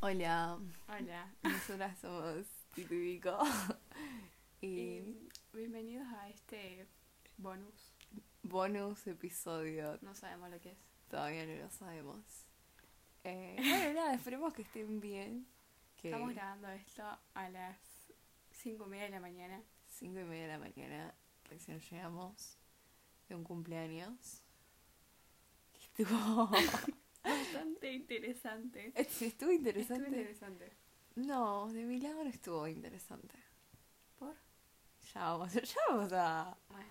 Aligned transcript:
Hola, 0.00 0.58
Hola. 0.88 1.34
nosotras 1.42 1.98
somos 1.98 2.46
Tito 2.74 2.94
y 4.60 4.66
y 4.66 5.28
bienvenidos 5.52 6.06
a 6.12 6.28
este 6.28 6.86
bonus. 7.38 7.92
bonus 8.42 9.06
episodio, 9.06 9.98
No 10.02 10.14
sabemos 10.14 10.50
lo 10.50 10.60
que 10.60 10.72
es. 10.72 10.78
todavía 11.08 11.46
no 11.46 11.54
lo 11.54 11.70
sabemos. 11.70 12.22
Eh, 13.24 13.56
bueno, 13.58 13.94
nada, 14.00 14.14
esperemos 14.14 14.52
que 14.54 14.62
estén 14.62 15.00
bien. 15.00 15.46
Que 15.96 16.08
Estamos 16.10 16.34
grabando 16.34 16.68
esto 16.68 17.02
a 17.34 17.48
las 17.50 17.78
cinco 18.52 18.86
y 18.86 18.90
media 18.90 19.04
de 19.04 19.10
la 19.10 19.20
mañana. 19.20 19.62
cinco 19.88 20.20
y 20.20 20.24
media 20.24 20.42
de 20.42 20.52
la 20.52 20.58
mañana, 20.58 21.14
recién 21.48 21.80
llegamos 21.80 22.58
de 23.28 23.34
un 23.34 23.44
cumpleaños. 23.44 24.42
Que 25.72 26.02
Estuvo, 26.02 26.50
Bastante 27.28 27.92
interesante. 27.92 28.92
estuvo 28.94 29.50
interesante. 29.50 30.04
Estuvo 30.04 30.16
interesante. 30.16 30.72
No, 31.16 31.68
de 31.72 31.84
mi 31.84 32.00
lado 32.00 32.22
no 32.24 32.30
estuvo 32.30 32.66
interesante. 32.68 33.36
¿Por? 34.18 34.34
Ya 35.14 35.20
vamos, 35.32 35.52
ya 35.54 35.80
vamos 35.88 36.12
a, 36.12 36.56
Bueno, 36.68 36.86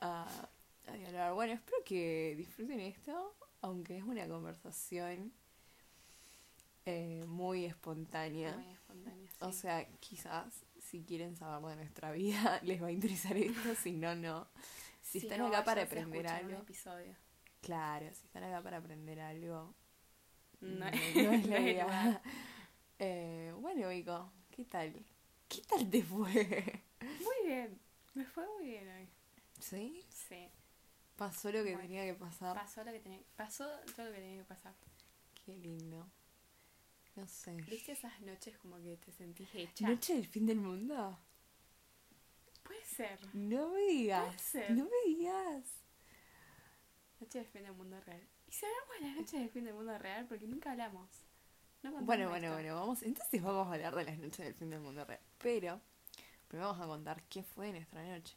a, 0.00 0.48
a 0.86 0.92
dialogar. 0.92 1.34
Bueno, 1.34 1.52
espero 1.54 1.78
que 1.84 2.34
disfruten 2.36 2.80
esto, 2.80 3.34
aunque 3.60 3.98
es 3.98 4.04
una 4.04 4.26
conversación 4.28 5.32
eh, 6.90 7.22
muy 7.26 7.66
espontánea. 7.66 8.56
muy 8.56 8.72
espontáneo. 8.72 9.28
O 9.40 9.52
sí. 9.52 9.58
sea, 9.58 9.86
quizás 10.00 10.64
si 10.80 11.02
quieren 11.04 11.36
saber 11.36 11.70
de 11.70 11.76
nuestra 11.76 12.12
vida 12.12 12.60
les 12.62 12.82
va 12.82 12.86
a 12.86 12.92
interesar 12.92 13.36
esto, 13.36 13.74
si 13.74 13.92
no, 13.92 14.14
no. 14.14 14.48
Si, 15.02 15.18
están 15.18 15.40
no, 15.40 15.48
acá 15.48 15.64
para 15.64 15.82
aprender 15.82 16.20
un 16.20 16.26
algo, 16.26 16.62
episodio. 16.62 17.14
Claro, 17.60 18.06
si 18.14 18.24
están 18.26 18.44
acá 18.44 18.62
para 18.62 18.78
aprender 18.78 19.20
algo, 19.20 19.74
No, 20.60 20.78
no, 20.78 20.86
es- 20.88 21.16
no 21.16 21.32
es 21.32 21.46
no 21.46 21.52
la 21.54 21.60
idea. 21.60 22.22
Eh, 22.98 23.54
bueno, 23.60 23.88
Vico, 23.90 24.32
¿qué 24.50 24.64
tal? 24.64 24.92
¿Qué 25.48 25.62
tal 25.62 25.88
te 25.88 26.02
fue? 26.02 26.82
Muy 27.00 27.46
bien. 27.46 27.80
Me 28.14 28.24
fue 28.24 28.44
muy 28.56 28.66
bien 28.66 28.88
hoy. 28.88 29.08
¿Sí? 29.60 30.04
Sí. 30.10 30.48
Pasó 31.16 31.48
lo 31.52 31.58
que 31.64 31.72
Bueno, 31.74 31.80
tenía 31.82 32.04
que 32.04 32.14
pasar. 32.14 32.54
Pasó 32.54 32.82
lo 32.84 32.92
que 32.92 33.00
tenía, 33.00 33.20
pasó 33.36 33.66
todo 33.94 34.06
lo 34.06 34.12
que 34.12 34.18
tenía 34.20 34.38
que 34.38 34.44
pasar. 34.48 34.74
Qué 35.44 35.56
lindo. 35.56 36.06
No 37.16 37.26
sé. 37.26 37.52
¿Viste 37.68 37.92
esas 37.92 38.20
noches 38.20 38.56
como 38.58 38.76
que 38.80 38.96
te 38.96 39.10
sentís 39.12 39.48
hecha? 39.54 39.88
¿Noche 39.88 40.14
del 40.14 40.26
fin 40.26 40.46
del 40.46 40.58
mundo? 40.58 41.18
Puede 42.62 42.84
ser. 42.84 43.18
No 43.32 43.70
me 43.70 43.80
digas. 43.88 44.26
Puede 44.26 44.38
ser. 44.38 44.70
No 44.72 44.84
me 44.84 44.90
digas. 45.12 45.64
Noche 47.20 47.38
del 47.38 47.48
fin 47.48 47.62
del 47.64 47.72
mundo 47.72 48.00
real. 48.00 48.22
¿Y 48.46 48.52
si 48.52 48.64
hablamos 48.64 48.94
de 49.00 49.06
las 49.06 49.16
noches 49.16 49.40
del 49.40 49.50
fin 49.50 49.64
del 49.64 49.74
mundo 49.74 49.98
real? 49.98 50.26
Porque 50.26 50.46
nunca 50.46 50.70
hablamos. 50.72 51.10
No 51.82 51.90
Bueno, 52.02 52.28
bueno, 52.28 52.46
esto. 52.46 52.52
bueno, 52.54 52.74
vamos. 52.74 53.02
Entonces 53.02 53.42
vamos 53.42 53.66
a 53.68 53.74
hablar 53.74 53.94
de 53.94 54.04
las 54.04 54.18
noches 54.18 54.38
del 54.38 54.54
fin 54.54 54.70
del 54.70 54.80
mundo 54.80 55.04
real. 55.04 55.20
Pero 55.38 55.80
primero 56.48 56.68
vamos 56.70 56.82
a 56.84 56.86
contar 56.86 57.22
qué 57.24 57.42
fue 57.42 57.72
nuestra 57.72 58.02
noche. 58.04 58.36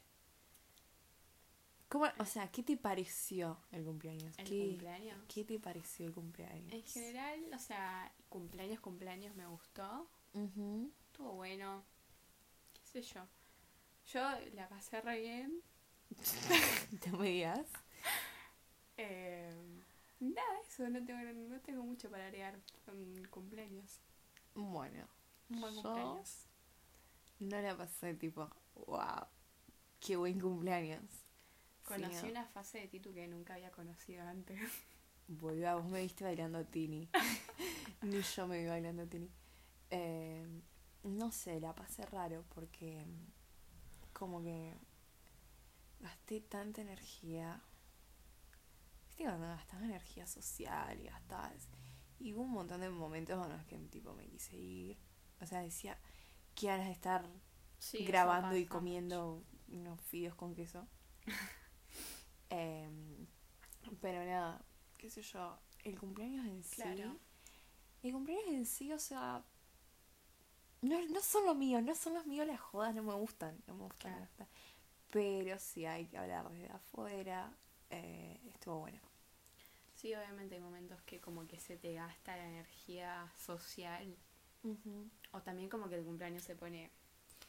¿Cómo, 1.88 2.06
o 2.18 2.24
sea, 2.24 2.50
¿qué 2.50 2.62
te 2.62 2.76
pareció 2.78 3.58
el 3.70 3.84
cumpleaños? 3.84 4.38
¿El 4.38 4.48
¿Qué, 4.48 4.66
cumpleaños? 4.68 5.18
¿Qué 5.28 5.44
te 5.44 5.58
pareció 5.60 6.06
el 6.06 6.12
cumpleaños? 6.14 6.72
En 6.72 6.82
general, 6.84 7.40
o 7.54 7.58
sea, 7.58 8.10
cumpleaños, 8.30 8.80
cumpleaños 8.80 9.34
me 9.36 9.46
gustó. 9.46 10.08
Estuvo 10.34 11.32
bueno. 11.34 11.84
¿Qué 12.72 12.80
sé 12.86 13.02
yo? 13.02 13.26
Yo 14.06 14.20
la 14.54 14.68
pasé 14.68 15.00
re 15.02 15.20
bien. 15.20 15.62
¿No 17.10 17.18
me 17.18 17.28
digas? 17.28 17.66
Eh, 19.04 19.50
nada, 20.20 20.60
eso, 20.66 20.88
no 20.88 21.04
tengo, 21.04 21.20
no 21.32 21.60
tengo 21.60 21.82
mucho 21.82 22.08
para 22.10 22.26
agregar 22.26 22.58
cumpleaños. 23.30 23.98
Bueno, 24.54 25.06
Un 25.50 25.60
buen 25.60 25.74
Yo- 25.74 25.82
cumpleaños. 25.82 26.46
no 27.40 27.60
la 27.60 27.76
pasé 27.76 28.14
tipo, 28.14 28.48
wow, 28.86 29.26
qué 30.00 30.16
buen 30.16 30.38
cumpleaños. 30.40 31.02
Conocí 31.84 32.14
Sí, 32.16 32.30
una 32.30 32.44
fase 32.46 32.78
de 32.78 32.86
Titu 32.88 33.12
que 33.12 33.26
nunca 33.26 33.54
había 33.54 33.70
conocido 33.72 34.22
antes. 34.26 34.60
Boluda, 35.26 35.74
vos 35.74 35.86
me 35.86 36.02
viste 36.02 36.22
bailando 36.24 36.64
Tini. 36.64 37.08
Ni 38.02 38.20
yo 38.22 38.46
me 38.46 38.58
vi 38.62 38.66
bailando 38.68 39.06
Tini. 39.08 39.28
Eh, 39.90 40.46
no 41.02 41.32
sé, 41.32 41.58
la 41.60 41.74
pasé 41.74 42.06
raro 42.06 42.44
porque 42.54 43.04
como 44.12 44.42
que 44.42 44.72
gasté 46.00 46.40
tanta 46.40 46.80
energía. 46.82 47.60
Viste 49.12 49.24
cuando 49.24 49.46
gastas 49.46 49.82
energía 49.82 50.26
social 50.26 50.98
y 50.98 51.04
gastas... 51.04 51.68
Y 52.18 52.32
hubo 52.32 52.42
un 52.42 52.52
montón 52.52 52.80
de 52.80 52.88
momentos 52.88 53.44
en 53.44 53.52
los 53.52 53.64
que 53.66 53.76
tipo 53.78 54.14
me 54.14 54.26
quise 54.26 54.56
ir. 54.56 54.98
O 55.40 55.46
sea, 55.46 55.60
decía, 55.60 55.98
qué 56.54 56.68
ganas 56.68 56.86
de 56.86 56.92
estar 56.92 57.28
Sí, 57.78 58.04
grabando 58.04 58.56
y 58.56 58.64
comiendo 58.64 59.42
unos 59.68 60.00
fideos 60.00 60.34
con 60.34 60.54
queso. 60.54 60.86
Em, 62.48 63.26
pero 64.00 64.24
nada, 64.26 64.62
qué 64.98 65.08
sé 65.08 65.22
yo, 65.22 65.58
el 65.84 65.98
cumpleaños 65.98 66.46
en 66.46 66.62
sí. 66.62 66.82
Claro. 66.82 67.18
El 68.02 68.12
cumpleaños 68.12 68.48
en 68.48 68.66
sí, 68.66 68.92
o 68.92 68.98
sea. 68.98 69.42
No, 70.82 71.00
no 71.08 71.20
son 71.22 71.46
los 71.46 71.56
míos, 71.56 71.82
no 71.82 71.94
son 71.94 72.14
los 72.14 72.26
míos 72.26 72.46
las 72.46 72.60
jodas, 72.60 72.94
no 72.94 73.02
me 73.02 73.14
gustan, 73.14 73.62
no 73.66 73.74
me 73.74 73.84
gustan. 73.84 74.12
Claro. 74.12 74.20
la 74.20 74.30
verdad. 74.30 74.48
Pero 75.10 75.58
sí 75.58 75.86
hay 75.86 76.06
que 76.06 76.18
hablar 76.18 76.48
desde 76.50 76.70
afuera. 76.70 77.56
Eh, 77.92 78.40
estuvo 78.52 78.80
bueno. 78.80 79.00
Sí, 79.94 80.12
obviamente 80.14 80.56
hay 80.56 80.60
momentos 80.60 81.00
que 81.02 81.20
como 81.20 81.46
que 81.46 81.60
se 81.60 81.76
te 81.76 81.94
gasta 81.94 82.36
la 82.36 82.48
energía 82.48 83.32
social 83.38 84.16
o 85.32 85.42
también 85.42 85.68
como 85.68 85.88
que 85.88 85.96
el 85.96 86.04
cumpleaños 86.04 86.42
se 86.42 86.56
pone 86.56 86.90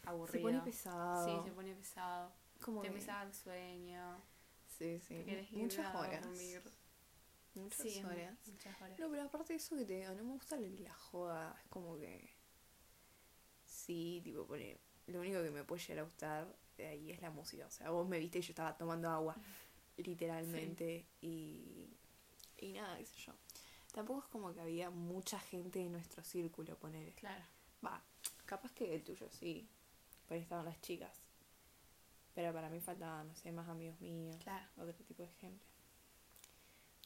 aburrido. 0.05 0.31
Se 0.33 0.39
pone 0.39 0.61
pesado. 0.61 1.25
Sí, 1.25 1.47
se 1.49 1.51
pone 1.53 1.73
pesado. 1.75 2.31
como 2.61 2.81
te 2.81 2.87
que- 2.87 2.93
empieza 2.93 3.19
a 3.21 3.25
dar 3.25 3.33
sueño. 3.33 4.21
Sí, 4.67 4.99
sí. 4.99 5.23
te 5.25 5.47
Muchas 5.53 5.85
a 5.93 5.99
horas. 5.99 6.23
dormir. 6.25 6.61
Muchas 7.55 7.77
Sí, 7.81 8.03
horas. 8.03 8.35
muchas 8.47 8.81
horas. 8.81 8.99
No, 8.99 9.09
pero 9.09 9.21
aparte 9.23 9.53
de 9.53 9.57
eso 9.57 9.75
que 9.75 9.85
te 9.85 9.99
digo, 9.99 10.13
no 10.15 10.23
me 10.23 10.31
gusta 10.33 10.55
la, 10.57 10.67
la 10.67 10.93
joda. 10.93 11.55
Es 11.63 11.69
como 11.69 11.97
que. 11.97 12.29
Sí, 13.65 14.21
tipo, 14.23 14.45
pone. 14.45 14.79
Lo 15.07 15.19
único 15.19 15.41
que 15.43 15.51
me 15.51 15.63
puede 15.63 15.81
llegar 15.81 15.99
a 15.99 16.03
gustar 16.03 16.55
de 16.77 16.87
ahí 16.87 17.11
es 17.11 17.21
la 17.21 17.29
música. 17.29 17.65
O 17.67 17.69
sea, 17.71 17.89
vos 17.91 18.07
me 18.07 18.17
viste 18.19 18.39
y 18.39 18.41
yo 18.41 18.51
estaba 18.51 18.75
tomando 18.77 19.09
agua. 19.09 19.35
Literalmente. 19.97 21.05
Y. 21.21 21.89
Y 22.57 22.73
nada, 22.73 22.97
qué 22.97 23.05
sé 23.05 23.15
yo. 23.21 23.33
Tampoco 23.93 24.21
es 24.21 24.25
como 24.27 24.53
que 24.53 24.61
había 24.61 24.89
mucha 24.89 25.39
gente 25.39 25.79
en 25.81 25.91
nuestro 25.91 26.23
círculo, 26.23 26.75
poner. 26.77 27.13
Claro. 27.13 27.43
Va, 27.85 28.01
capaz 28.45 28.71
que 28.73 28.95
el 28.95 29.03
tuyo 29.03 29.27
sí. 29.29 29.67
Ahí 30.29 30.39
estaban 30.39 30.65
las 30.65 30.79
chicas. 30.81 31.21
Pero 32.33 32.51
para 32.53 32.69
mí 32.69 32.79
faltaban, 32.79 33.27
no 33.27 33.35
sé, 33.35 33.51
más 33.51 33.67
amigos 33.69 33.99
míos. 34.01 34.35
Claro. 34.41 34.65
Otro 34.77 34.93
tipo 35.05 35.21
de 35.21 35.29
gente. 35.29 35.65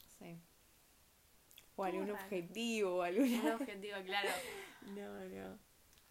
No 0.05 0.09
sé. 0.19 0.37
O 1.75 1.83
algún 1.83 2.07
raro. 2.07 2.13
objetivo, 2.23 2.95
o 2.97 3.01
alguna. 3.01 3.41
Un 3.41 3.51
objetivo, 3.61 3.97
claro. 4.05 4.29
No, 4.95 5.25
no. 5.25 5.59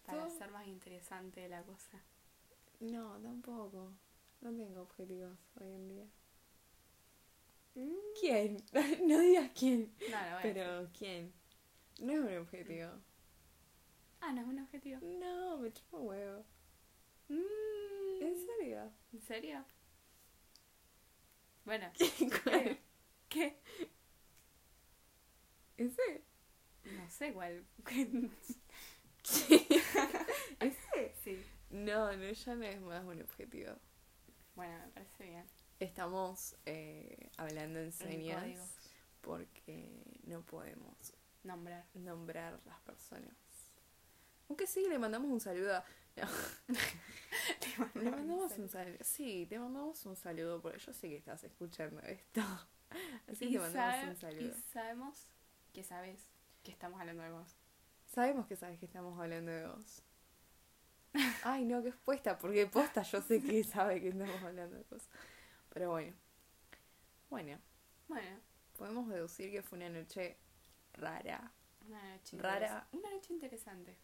Para 0.05 0.19
Todo- 0.19 0.27
hacer 0.27 0.51
más 0.51 0.67
interesante 0.67 1.47
la 1.49 1.63
cosa. 1.63 1.99
No, 2.79 3.17
tampoco. 3.19 3.91
No 4.41 4.51
tengo 4.53 4.81
objetivos 4.81 5.35
hoy 5.59 5.71
en 5.71 5.87
día. 5.89 6.05
¿Quién? 8.19 8.63
no 9.07 9.19
digas 9.19 9.51
quién. 9.53 9.93
No, 10.09 10.29
no. 10.31 10.37
Pero, 10.41 10.89
¿quién? 10.97 11.33
No 11.99 12.13
es 12.13 12.19
un 12.19 12.37
objetivo. 12.37 12.89
Ah, 14.21 14.33
no 14.33 14.41
es 14.41 14.47
un 14.47 14.59
objetivo. 14.59 14.99
No, 15.01 15.57
me 15.57 15.71
chupa 15.71 15.97
huevo. 15.97 16.43
Mm, 17.29 18.21
¿En 18.21 18.35
serio? 18.45 18.91
¿En 19.13 19.21
serio? 19.21 19.65
Bueno, 21.65 21.91
¿Cuál? 22.43 22.79
¿qué? 23.29 23.59
¿Ese? 25.77 26.23
No 26.85 27.09
sé 27.11 27.33
cuál. 27.33 27.65
¿Ese? 30.59 31.13
sí. 31.23 31.43
No, 31.69 32.15
no, 32.15 32.31
ya 32.31 32.55
no 32.55 32.63
es 32.63 32.81
más 32.81 33.03
un 33.03 33.21
objetivo. 33.21 33.73
Bueno, 34.55 34.79
me 34.79 34.87
parece 34.87 35.25
bien. 35.25 35.45
Estamos 35.79 36.55
eh, 36.65 37.29
hablando 37.37 37.79
en 37.79 37.91
señas 37.91 38.59
porque 39.21 40.03
no 40.23 40.41
podemos 40.41 41.13
Nombrar. 41.43 41.85
nombrar 41.93 42.59
las 42.65 42.79
personas. 42.81 43.35
Aunque 44.49 44.65
sí, 44.65 44.85
le 44.89 44.97
mandamos 44.97 45.29
un 45.29 45.39
saludo. 45.39 45.75
a- 45.75 45.85
no. 47.77 48.01
Le 48.01 48.09
mandamos 48.11 48.57
un 48.57 48.69
saludo. 48.69 48.97
Sí, 49.01 49.45
te 49.47 49.59
mandamos 49.59 50.03
un 50.05 50.15
saludo 50.15 50.61
porque 50.61 50.79
yo 50.79 50.93
sé 50.93 51.09
que 51.09 51.17
estás 51.17 51.43
escuchando 51.43 52.01
esto. 52.01 52.41
Así 53.27 53.47
que 53.51 53.53
te 53.53 53.59
mandamos 53.59 54.07
un 54.09 54.15
saludo. 54.15 54.41
Y 54.57 54.61
sabemos 54.73 55.27
que 55.73 55.83
sabes 55.83 56.19
que 56.63 56.71
estamos 56.71 56.99
hablando 56.99 57.21
de 57.23 57.31
vos. 57.31 57.55
Sabemos 58.07 58.47
que 58.47 58.55
sabes 58.55 58.79
que 58.79 58.85
estamos 58.85 59.19
hablando 59.19 59.51
de 59.51 59.67
vos. 59.67 60.01
Ay, 61.43 61.65
no, 61.65 61.81
que 61.83 61.89
es 61.89 61.95
puesta, 61.97 62.37
porque 62.37 62.65
posta 62.67 63.01
yo 63.03 63.21
sé 63.21 63.41
que 63.41 63.63
sabe 63.63 64.01
que 64.01 64.09
estamos 64.09 64.41
hablando 64.41 64.75
de 64.77 64.83
vos. 64.89 65.03
Pero 65.77 65.91
bueno. 65.91 66.11
Bueno, 67.29 67.59
Bueno, 68.07 68.39
podemos 68.79 69.07
deducir 69.09 69.51
que 69.51 69.61
fue 69.61 69.77
una 69.77 69.89
noche 69.89 70.35
rara. 70.93 71.51
Una 71.87 72.15
noche 72.15 72.35
rara. 72.39 72.87
Una 72.93 73.11
noche 73.11 73.31
interesante. 73.31 73.95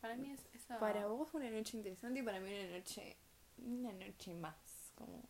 Para 0.00 0.14
mí 0.14 0.30
es 0.30 0.38
eso. 0.54 0.78
Para 0.78 1.08
vos 1.08 1.34
una 1.34 1.50
noche 1.50 1.76
interesante 1.76 2.20
y 2.20 2.22
para 2.22 2.38
mí 2.38 2.48
una 2.54 2.78
noche. 2.78 3.16
Una 3.56 3.92
noche 3.92 4.32
más. 4.34 4.92
Como. 4.94 5.20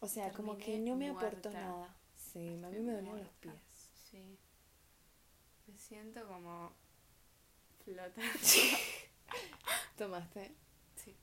O 0.00 0.08
sea, 0.08 0.32
como 0.32 0.56
que 0.56 0.78
no 0.78 0.96
me 0.96 1.10
aportó 1.10 1.50
nada. 1.50 1.94
Sí, 2.16 2.58
a 2.64 2.70
mí 2.70 2.78
me 2.78 2.94
dolían 2.94 3.18
los 3.18 3.28
pies. 3.34 3.52
Sí. 4.10 4.38
Me 5.66 5.76
siento 5.76 6.26
como. 6.26 6.72
Flota. 7.84 8.22
¿Tomaste? 9.98 10.54
Sí. 10.96 11.14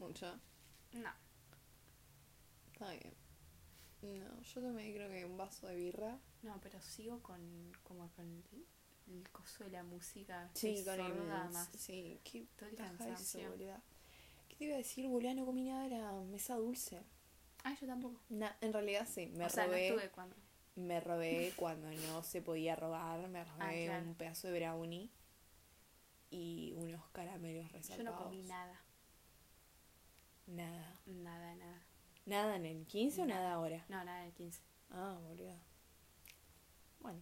¿Mucho? 0.00 0.40
No. 0.94 1.29
Está 2.80 2.92
bien. 2.92 3.14
No, 4.22 4.40
yo 4.40 4.60
tomé 4.62 4.94
creo 4.94 5.10
que 5.10 5.26
un 5.26 5.36
vaso 5.36 5.66
de 5.66 5.74
birra. 5.74 6.18
No, 6.42 6.58
pero 6.62 6.80
sigo 6.80 7.22
con 7.22 7.38
como 7.82 8.08
con 8.12 8.42
el, 9.06 9.28
coso 9.32 9.64
de 9.64 9.70
la 9.70 9.82
música. 9.82 10.50
Sí, 10.54 10.82
con 10.82 10.98
el 10.98 11.14
más. 11.24 11.68
Sí, 11.76 12.18
qué 12.24 12.46
Todo 12.56 12.70
el 12.70 12.76
cansancio. 12.76 13.54
¿Qué 14.48 14.56
te 14.56 14.64
iba 14.64 14.76
a 14.76 14.78
decir, 14.78 15.06
boludo? 15.08 15.34
No 15.34 15.44
comí 15.44 15.64
nada 15.64 15.88
de 15.88 15.98
la 15.98 16.12
mesa 16.22 16.56
dulce. 16.56 17.02
Ah, 17.64 17.76
yo 17.78 17.86
tampoco. 17.86 18.18
en 18.30 18.72
realidad 18.72 19.06
sí, 19.06 19.26
me 19.26 19.44
o 19.44 19.48
robé. 19.48 19.50
Sea, 19.50 19.66
no 19.66 19.74
estuve 19.74 20.10
cuando. 20.10 20.36
Me 20.76 21.00
robé 21.00 21.52
cuando 21.56 21.90
no 21.90 22.22
se 22.22 22.40
podía 22.40 22.76
robar, 22.76 23.28
me 23.28 23.44
robé 23.44 23.92
ah, 23.92 23.98
un 23.98 24.14
pedazo 24.14 24.48
de 24.48 24.58
brownie 24.58 25.10
y 26.30 26.72
unos 26.78 27.06
caramelos 27.10 27.70
resaltados. 27.72 27.98
Yo 27.98 28.10
no 28.10 28.24
comí 28.24 28.42
nada. 28.44 28.80
Nada. 30.46 30.98
Nada, 31.04 31.54
nada. 31.56 31.89
¿Nada 32.30 32.54
en 32.54 32.64
el 32.64 32.86
15 32.86 33.22
o 33.22 33.26
nada 33.26 33.54
ahora? 33.54 33.84
No, 33.88 34.04
nada 34.04 34.20
en 34.20 34.28
el 34.28 34.32
15. 34.34 34.62
Ah, 34.90 35.18
boludo. 35.20 35.52
Bueno. 37.00 37.20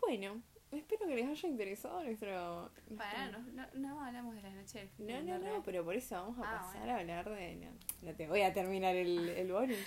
Bueno, 0.00 0.42
espero 0.72 1.06
que 1.06 1.14
les 1.14 1.28
haya 1.28 1.48
interesado 1.48 2.02
nuestro... 2.02 2.72
Para, 2.96 3.30
no, 3.30 3.38
no, 3.52 3.66
no 3.74 4.04
hablamos 4.04 4.34
de 4.34 4.42
las 4.42 4.52
noches. 4.52 4.90
No, 4.98 5.22
no, 5.22 5.38
no, 5.38 5.62
pero 5.62 5.84
por 5.84 5.94
eso 5.94 6.16
vamos 6.16 6.38
a 6.40 6.42
ah, 6.42 6.62
pasar 6.62 6.90
a 6.90 6.98
hablar 6.98 7.30
de... 7.30 7.70
No, 8.02 8.16
te 8.16 8.26
voy 8.26 8.40
a 8.40 8.52
terminar 8.52 8.96
el, 8.96 9.28
el 9.28 9.52
bonus. 9.52 9.78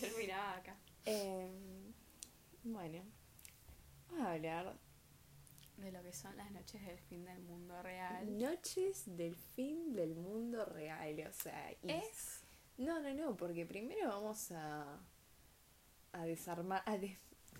terminaba 0.00 0.56
acá. 0.56 0.76
Eh, 1.04 1.48
bueno, 2.64 3.04
vamos 4.08 4.26
a 4.26 4.32
hablar 4.32 4.76
de 5.76 5.92
lo 5.92 6.02
que 6.02 6.12
son 6.12 6.36
las 6.36 6.50
noches 6.50 6.84
del 6.84 6.98
fin 6.98 7.24
del 7.24 7.40
mundo 7.40 7.80
real. 7.84 8.36
Noches 8.36 9.04
del 9.16 9.36
fin 9.36 9.94
del 9.94 10.16
mundo 10.16 10.64
real, 10.64 11.24
o 11.28 11.32
sea, 11.32 11.70
es 11.82 12.43
no, 12.78 13.00
no, 13.00 13.14
no, 13.14 13.36
porque 13.36 13.66
primero 13.66 14.08
vamos 14.08 14.50
a 14.52 15.00
a 16.14 16.24
desarmar, 16.24 16.82
a 16.86 16.96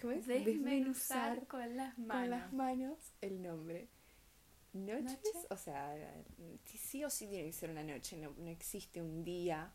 ¿cómo 0.01 0.13
es? 0.13 0.27
desmenuzar 0.27 1.47
con 1.47 1.77
las 1.77 1.99
manos. 1.99 2.21
Con 2.21 2.31
las 2.31 2.53
manos 2.53 2.99
el 3.21 3.43
nombre. 3.43 3.89
Noches, 4.73 5.47
o 5.51 5.57
sea, 5.57 5.95
sí 6.65 7.05
o 7.05 7.11
sí 7.11 7.29
tiene 7.29 7.47
que 7.47 7.53
ser 7.53 7.71
una 7.71 7.85
noche, 7.85 8.17
no, 8.17 8.35
no 8.39 8.51
existe 8.51 9.01
un 9.01 9.23
día, 9.23 9.73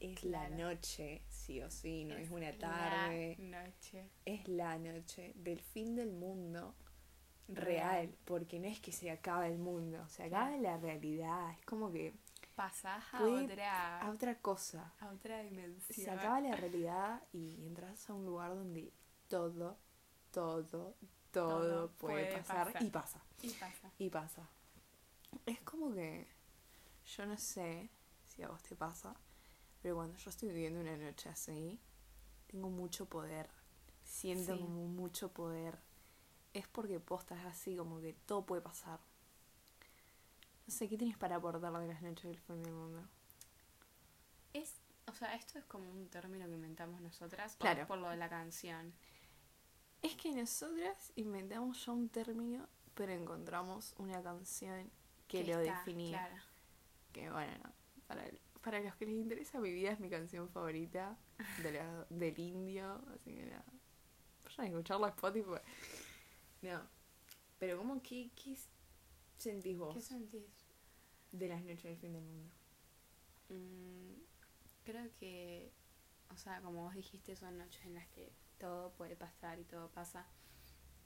es 0.00 0.22
la 0.24 0.50
noche, 0.50 1.22
sí 1.28 1.62
o 1.62 1.70
sí, 1.70 2.04
no 2.04 2.14
es, 2.14 2.30
una 2.30 2.52
tarde. 2.52 3.36
La 3.38 3.64
noche. 3.64 4.10
Es 4.26 4.46
la 4.48 4.78
noche 4.78 5.32
del 5.36 5.60
fin 5.60 5.94
del 5.96 6.12
mundo 6.12 6.74
real, 7.48 8.14
porque 8.24 8.58
no 8.58 8.68
es 8.68 8.80
que 8.80 8.92
se 8.92 9.10
acaba 9.10 9.48
el 9.48 9.58
mundo, 9.58 10.06
se 10.08 10.24
acaba 10.24 10.56
la 10.58 10.76
realidad, 10.76 11.52
es 11.58 11.64
como 11.64 11.90
que 11.90 12.14
pasas 12.54 13.02
a 13.12 13.22
otra 13.22 14.00
a 14.00 14.10
otra 14.10 14.38
cosa, 14.40 14.92
a 15.00 15.08
otra 15.08 15.42
dimensión. 15.42 16.04
Se 16.04 16.10
acaba 16.10 16.40
la 16.40 16.56
realidad 16.56 17.22
y 17.32 17.64
entras 17.66 18.08
a 18.08 18.14
un 18.14 18.24
lugar 18.24 18.54
donde 18.54 18.92
todo, 19.28 19.76
todo, 20.30 20.94
todo, 21.30 21.90
puede, 21.92 22.36
pasar, 22.38 22.74
y 22.80 22.90
pasa. 22.90 23.20
Y 23.42 23.50
pasa. 23.50 23.92
Y 23.98 24.10
pasa. 24.10 24.48
Es 25.46 25.60
como 25.60 25.92
que 25.92 26.28
yo 27.16 27.26
no 27.26 27.36
sé 27.36 27.90
si 28.24 28.42
a 28.42 28.48
vos 28.48 28.62
te 28.62 28.76
pasa, 28.76 29.14
pero 29.82 29.96
cuando 29.96 30.16
yo 30.16 30.30
estoy 30.30 30.48
viviendo 30.48 30.80
una 30.80 30.96
noche 30.96 31.28
así, 31.28 31.80
tengo 32.46 32.70
mucho 32.70 33.06
poder. 33.06 33.50
Siento 34.04 34.58
como 34.58 34.86
mucho 34.86 35.32
poder. 35.32 35.78
Es 36.52 36.68
porque 36.68 37.00
postas 37.00 37.44
así, 37.46 37.76
como 37.76 38.00
que 38.00 38.12
todo 38.12 38.46
puede 38.46 38.62
pasar. 38.62 39.00
No 40.66 40.72
sé, 40.72 40.88
¿qué 40.88 40.96
tienes 40.96 41.16
para 41.18 41.36
aportar 41.36 41.72
de 41.78 41.88
las 41.88 42.02
noches 42.02 42.24
del 42.24 42.38
fin 42.40 42.62
del 42.62 42.72
mundo? 42.72 43.06
Es, 44.52 44.80
o 45.06 45.12
sea, 45.12 45.34
esto 45.34 45.58
es 45.58 45.64
como 45.64 45.90
un 45.90 46.08
término 46.08 46.46
que 46.46 46.52
inventamos 46.52 47.00
nosotras 47.00 47.56
claro. 47.56 47.86
por 47.86 47.98
lo 47.98 48.08
de 48.08 48.16
la 48.16 48.28
canción. 48.28 48.94
Es 50.00 50.16
que 50.16 50.32
nosotras 50.32 51.12
inventamos 51.16 51.84
ya 51.84 51.92
un 51.92 52.08
término, 52.08 52.68
pero 52.94 53.12
encontramos 53.12 53.94
una 53.98 54.22
canción 54.22 54.90
que, 55.28 55.44
lo 55.44 55.58
definía. 55.58 56.18
Claro. 56.18 56.42
Que 57.12 57.30
bueno, 57.30 57.72
para, 58.06 58.24
para 58.62 58.80
los 58.80 58.94
que 58.96 59.06
les 59.06 59.16
interesa, 59.16 59.60
mi 59.60 59.72
vida 59.72 59.90
es 59.92 60.00
mi 60.00 60.08
canción 60.08 60.48
favorita 60.48 61.18
de 61.62 61.72
la, 61.72 62.06
del 62.10 62.38
indio, 62.38 63.02
así 63.14 63.34
que 63.34 63.46
nada. 63.46 63.64
Vayan 64.44 64.66
a 64.66 64.68
escucharla 64.68 65.06
a 65.08 65.10
Spotify. 65.10 65.60
No. 66.62 66.80
Pero 67.58 67.78
como 67.78 68.00
que, 68.02 68.30
¿qué 68.34 68.52
sentís 69.44 69.76
vos? 69.76 69.94
¿Qué 69.94 70.00
sentís? 70.00 70.66
De 71.32 71.48
las 71.48 71.62
noches 71.62 71.84
del 71.84 71.96
fin 71.98 72.12
del 72.12 72.22
mundo. 72.22 72.50
Mm, 73.48 74.22
creo 74.84 75.10
que, 75.18 75.72
o 76.30 76.36
sea, 76.36 76.60
como 76.62 76.84
vos 76.84 76.94
dijiste, 76.94 77.36
son 77.36 77.58
noches 77.58 77.84
en 77.84 77.94
las 77.94 78.06
que 78.08 78.32
todo 78.58 78.92
puede 78.92 79.16
pasar 79.16 79.58
y 79.58 79.64
todo 79.64 79.90
pasa. 79.90 80.26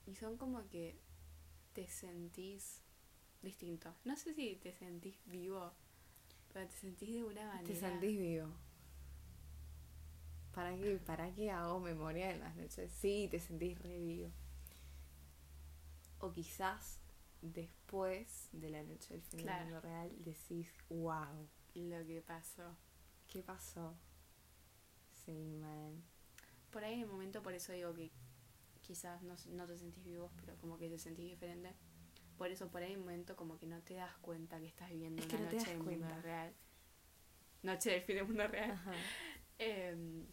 Y 0.07 0.15
son 0.15 0.37
como 0.37 0.69
que 0.69 0.97
te 1.75 1.89
sentís 1.89 2.83
distinto. 3.43 3.95
No 4.05 4.17
sé 4.17 4.35
si 4.35 4.57
te 4.57 4.73
sentís 4.73 5.19
vivo, 5.27 5.73
pero 6.53 6.67
te 6.67 6.77
sentís 6.77 7.15
de 7.15 7.25
una 7.25 7.47
manera. 7.47 7.67
Te 7.67 7.75
sentís 7.75 8.19
vivo. 8.19 8.49
¿Para 10.55 10.77
qué, 10.77 10.97
¿Para 10.99 11.35
qué 11.35 11.51
hago 11.51 11.81
memoria 11.81 12.31
en 12.31 12.41
las 12.41 12.57
noches? 12.57 12.93
Sí, 12.93 13.29
te 13.31 13.39
sentís 13.39 13.79
re 13.81 13.99
vivo. 13.99 14.31
O 16.21 16.33
quizás 16.33 16.99
después 17.43 18.49
de 18.53 18.71
la 18.71 18.83
noche 18.83 19.15
del 19.15 19.23
fin 19.23 19.45
del 19.45 19.65
mundo 19.65 19.81
real 19.81 20.13
decís, 20.19 20.73
wow. 20.89 21.49
Lo 21.75 22.05
que 22.05 22.21
pasó. 22.23 22.77
¿Qué 23.29 23.43
pasó? 23.43 23.95
Sí, 25.25 25.55
man. 25.61 26.03
Por 26.71 26.85
ahí 26.85 26.95
en 26.95 27.01
el 27.01 27.07
momento, 27.07 27.43
por 27.43 27.55
eso 27.55 27.73
digo 27.73 27.95
que 27.95 28.11
quizás 28.81 29.23
no, 29.23 29.37
no 29.51 29.67
te 29.67 29.77
sentís 29.77 30.05
vivo, 30.05 30.31
pero 30.37 30.57
como 30.57 30.79
que 30.79 30.89
te 30.89 30.99
sentís 30.99 31.27
diferente. 31.27 31.75
Por 32.37 32.51
eso 32.51 32.71
por 32.71 32.83
ahí 32.83 32.93
en 32.93 33.01
un 33.01 33.05
momento 33.05 33.37
como 33.37 33.59
que 33.59 33.67
no 33.67 33.81
te 33.83 33.95
das 33.95 34.17
cuenta 34.19 34.59
que 34.59 34.67
estás 34.67 34.91
viviendo 34.91 35.23
una 35.25 35.51
noche 35.51 35.71
del 35.71 35.83
mundo 35.83 36.21
real. 36.23 36.55
Noche 37.63 37.91
del 37.91 38.03
fin 38.03 38.17
del 38.17 38.27
mundo 38.27 38.47
real. 38.49 38.79
Em, 39.59 40.25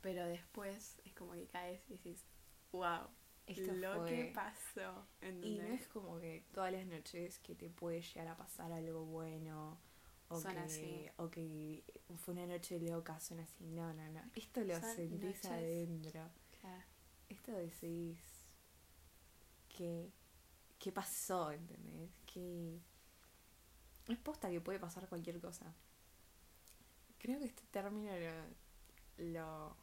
pero 0.00 0.24
después 0.26 1.00
es 1.04 1.12
como 1.14 1.32
que 1.32 1.48
caes 1.48 1.82
y 1.88 1.94
dices, 1.94 2.24
wow, 2.70 3.08
esto 3.46 3.72
lo 3.74 4.04
que 4.04 4.32
pasó. 4.34 5.06
Y 5.42 5.56
no 5.56 5.64
es 5.64 5.86
como 5.88 6.18
que 6.18 6.44
todas 6.52 6.72
las 6.72 6.86
noches 6.86 7.38
que 7.38 7.54
te 7.54 7.70
puede 7.70 8.00
llegar 8.00 8.28
a 8.28 8.36
pasar 8.36 8.72
algo 8.72 9.04
bueno. 9.04 9.78
O 10.28 10.42
que, 10.42 11.12
o 11.18 11.30
que 11.30 11.84
fue 12.16 12.34
una 12.34 12.46
noche 12.46 12.80
loca, 12.80 13.20
son 13.20 13.38
así. 13.38 13.64
No, 13.64 13.94
no, 13.94 14.10
no. 14.10 14.20
Esto 14.34 14.62
lo 14.64 14.80
sentís 14.80 15.44
adentro. 15.44 16.28
Esto 17.28 17.52
decís 17.52 18.18
que 19.68 20.10
qué 20.78 20.92
pasó, 20.92 21.52
¿entendés? 21.52 22.10
Que 22.26 22.80
es 24.08 24.18
posta 24.18 24.50
que 24.50 24.60
puede 24.60 24.80
pasar 24.80 25.08
cualquier 25.08 25.40
cosa. 25.40 25.72
Creo 27.18 27.38
que 27.38 27.46
este 27.46 27.62
término 27.70 28.10
lo 29.18 29.24
lo 29.24 29.76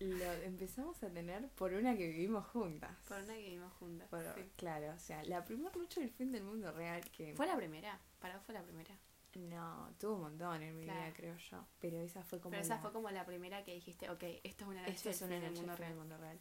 empezamos 0.00 1.02
a 1.02 1.10
tener 1.10 1.48
por 1.50 1.72
una 1.72 1.96
que 1.96 2.06
vivimos 2.08 2.46
juntas. 2.46 2.96
Por 3.06 3.18
una 3.18 3.34
que 3.34 3.42
vivimos 3.42 3.72
juntas. 3.74 4.08
Claro, 4.56 4.92
o 4.94 4.98
sea, 4.98 5.22
la 5.24 5.44
primera 5.44 5.74
noche 5.74 6.00
del 6.00 6.10
fin 6.10 6.30
del 6.30 6.44
mundo 6.44 6.70
real 6.72 7.02
que... 7.10 7.34
Fue 7.34 7.46
la 7.46 7.56
primera, 7.56 8.00
para 8.20 8.40
fue 8.40 8.54
la 8.54 8.62
primera. 8.62 8.96
No, 9.34 9.94
tuvo 9.98 10.14
un 10.14 10.20
montón 10.22 10.62
en 10.62 10.74
mi 10.74 10.82
vida, 10.82 11.12
creo 11.14 11.36
yo. 11.36 11.64
Pero 11.80 11.98
esa 11.98 12.22
fue 12.24 12.40
como 12.40 12.50
Pero 12.50 12.62
esa 12.62 12.78
fue 12.78 12.92
como 12.92 13.10
la 13.10 13.24
primera 13.24 13.62
que 13.64 13.74
dijiste, 13.74 14.10
ok, 14.10 14.22
esto 14.42 14.64
es 14.64 14.70
una 14.70 14.82
noche, 14.82 15.10
es 15.10 15.22
una 15.22 15.38
del 15.38 15.52
mundo, 15.52 15.76
real. 15.76 15.94
mundo 15.94 16.16
real. 16.16 16.38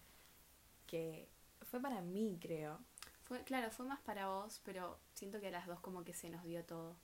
Que 0.87 1.29
fue 1.63 1.81
para 1.81 2.01
mí, 2.01 2.37
creo. 2.41 2.79
Fue, 3.25 3.43
claro, 3.43 3.69
fue 3.71 3.85
más 3.85 3.99
para 3.99 4.27
vos, 4.29 4.61
pero 4.63 4.99
siento 5.13 5.39
que 5.41 5.47
a 5.47 5.51
las 5.51 5.67
dos 5.67 5.79
como 5.81 6.03
que 6.03 6.13
se 6.13 6.29
nos 6.29 6.43
dio 6.43 6.63
todo. 6.63 6.95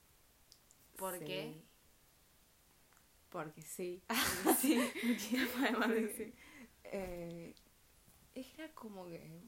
¿Por 0.96 1.18
qué? 1.18 1.62
Porque 3.28 3.62
sí. 3.62 4.02
sí, 4.58 4.80
podemos 5.54 5.88
decir. 5.88 6.34
Eh, 6.84 7.54
era 8.34 8.72
como 8.74 9.06
que 9.06 9.42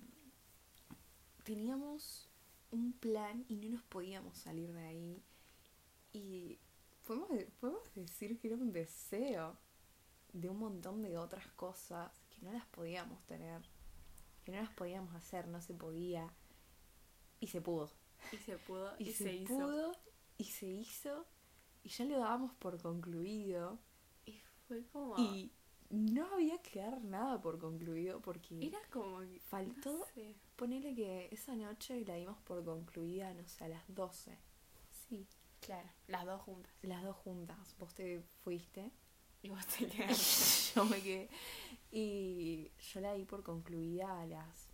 teníamos 1.45 2.29
un 2.71 2.93
plan 2.93 3.45
y 3.49 3.57
no 3.57 3.69
nos 3.71 3.83
podíamos 3.85 4.37
salir 4.37 4.73
de 4.73 4.85
ahí. 4.85 5.23
Y 6.13 6.59
podemos, 7.07 7.29
podemos 7.61 7.95
decir 7.95 8.39
que 8.39 8.49
era 8.49 8.57
un 8.57 8.73
deseo 8.73 9.57
de 10.33 10.49
un 10.49 10.59
montón 10.59 11.03
de 11.03 11.17
otras 11.17 11.47
cosas 11.49 12.13
que 12.31 12.43
no 12.43 12.53
las 12.53 12.67
podíamos 12.67 13.25
tener. 13.27 13.63
que 14.45 14.53
no 14.53 14.61
las 14.61 14.71
podíamos 14.71 15.15
hacer, 15.15 15.49
no 15.49 15.61
se 15.61 15.75
podía. 15.75 16.33
Y 17.41 17.49
se 17.49 17.61
pudo. 17.61 17.91
Y 18.33 18.37
se 18.39 18.57
pudo 18.59 18.95
y, 18.99 19.13
se, 19.13 19.45
pudo 19.47 19.93
y 20.39 20.45
se 20.45 20.67
hizo. 20.67 21.27
Y 21.83 21.89
ya 21.89 22.05
lo 22.05 22.19
dábamos 22.19 22.55
por 22.55 22.81
concluido. 22.81 23.79
Y 24.25 24.41
fue 24.67 24.87
como. 24.89 25.19
Y 25.19 25.53
no 25.91 26.27
había 26.35 26.61
que 26.63 26.81
dar 26.81 27.03
nada 27.03 27.41
por 27.41 27.59
concluido 27.59 28.21
porque. 28.21 28.67
Era 28.67 28.79
como. 28.91 29.21
Faltó. 29.49 30.07
Ponele 30.57 30.95
que 30.95 31.29
esa 31.31 31.55
noche 31.55 32.05
la 32.05 32.15
dimos 32.15 32.39
por 32.39 32.65
concluida, 32.65 33.33
no 33.35 33.47
sé, 33.47 33.65
a 33.65 33.69
las 33.69 33.83
12. 33.95 34.37
Sí. 35.09 35.27
Claro, 35.61 35.89
las 36.07 36.25
dos 36.25 36.41
juntas. 36.43 36.73
Las 36.83 37.03
dos 37.03 37.17
juntas. 37.17 37.77
Vos 37.79 37.95
te 37.95 38.23
fuiste. 38.43 38.91
Y 39.43 39.49
vos 39.51 39.67
te 39.67 39.87
quedaste. 39.89 40.75
yo 40.75 40.85
me 40.85 41.01
quedé. 41.01 41.29
Y 41.91 42.71
yo 42.93 43.01
la 43.01 43.15
di 43.15 43.25
por 43.25 43.43
concluida 43.43 44.21
a 44.21 44.27
las 44.27 44.69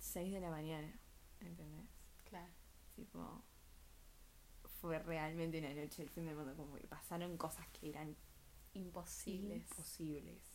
6 0.00 0.32
de 0.32 0.40
la 0.40 0.50
mañana. 0.50 0.92
¿Entendés? 1.40 1.86
Claro. 2.24 2.52
Tipo. 2.94 3.42
Fue 4.80 4.98
realmente 5.00 5.58
una 5.58 5.74
noche 5.74 6.02
del 6.02 6.10
fin 6.10 6.26
del 6.26 6.36
mundo. 6.36 6.54
Como 6.56 6.76
que 6.76 6.86
pasaron 6.86 7.36
cosas 7.36 7.66
que 7.68 7.90
eran 7.90 8.16
imposibles. 8.74 9.68
Imposibles. 9.70 10.47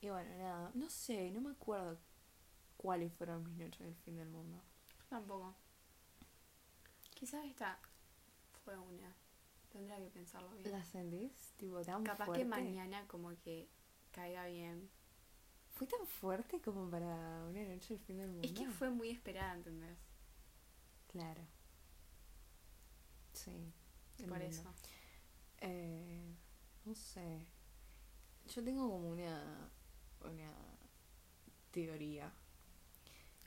Y 0.00 0.08
bueno, 0.08 0.36
nada. 0.38 0.70
No 0.74 0.88
sé, 0.88 1.30
no 1.30 1.40
me 1.40 1.50
acuerdo 1.50 1.98
cuáles 2.76 3.12
fueron 3.12 3.44
mis 3.44 3.56
noches 3.56 3.80
del 3.80 3.96
fin 3.96 4.16
del 4.16 4.28
mundo. 4.28 4.62
Tampoco. 5.08 5.54
Quizás 7.14 7.44
esta 7.44 7.78
fue 8.64 8.78
una. 8.78 9.14
Tendría 9.70 9.98
que 9.98 10.08
pensarlo 10.08 10.50
bien. 10.52 10.70
¿La 10.70 10.84
sentís? 10.84 11.52
Tipo, 11.58 11.82
tan 11.82 12.02
Capaz 12.02 12.32
que 12.32 12.44
mañana 12.44 13.06
como 13.06 13.30
que 13.40 13.68
caiga 14.10 14.46
bien. 14.46 14.90
¿Fue 15.68 15.86
tan 15.86 16.06
fuerte 16.06 16.60
como 16.60 16.90
para 16.90 17.44
una 17.44 17.64
noche 17.64 17.94
del 17.94 18.02
fin 18.02 18.18
del 18.18 18.28
mundo? 18.28 18.46
Es 18.46 18.52
que 18.52 18.66
fue 18.70 18.90
muy 18.90 19.10
esperada, 19.10 19.54
¿entendés? 19.54 19.98
Claro. 21.08 21.42
Sí. 23.32 23.72
Por 24.28 24.42
eso. 24.42 24.74
Eh, 25.58 26.34
no 26.84 26.94
sé. 26.94 27.46
Yo 28.46 28.64
tengo 28.64 28.88
como 28.90 29.10
una, 29.10 29.70
una 30.24 30.52
teoría. 31.70 32.32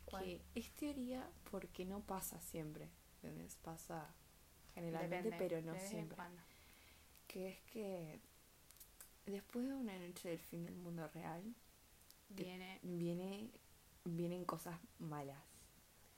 ¿Cuál? 0.05 0.23
Que 0.23 0.41
es 0.55 0.71
teoría 0.71 1.29
porque 1.51 1.85
no 1.85 2.01
pasa 2.01 2.39
siempre. 2.41 2.89
¿Entendés? 3.21 3.55
Pasa 3.57 4.13
generalmente, 4.73 5.35
pero 5.37 5.61
no 5.61 5.77
siempre. 5.79 6.17
Que 7.27 7.49
es 7.49 7.61
que 7.71 8.19
después 9.25 9.65
de 9.67 9.73
una 9.73 9.97
noche 9.97 10.29
del 10.29 10.39
fin 10.39 10.65
del 10.65 10.75
mundo 10.75 11.07
real, 11.07 11.41
viene, 12.29 12.79
viene 12.83 13.49
vienen 14.05 14.45
cosas 14.45 14.79
malas. 14.99 15.41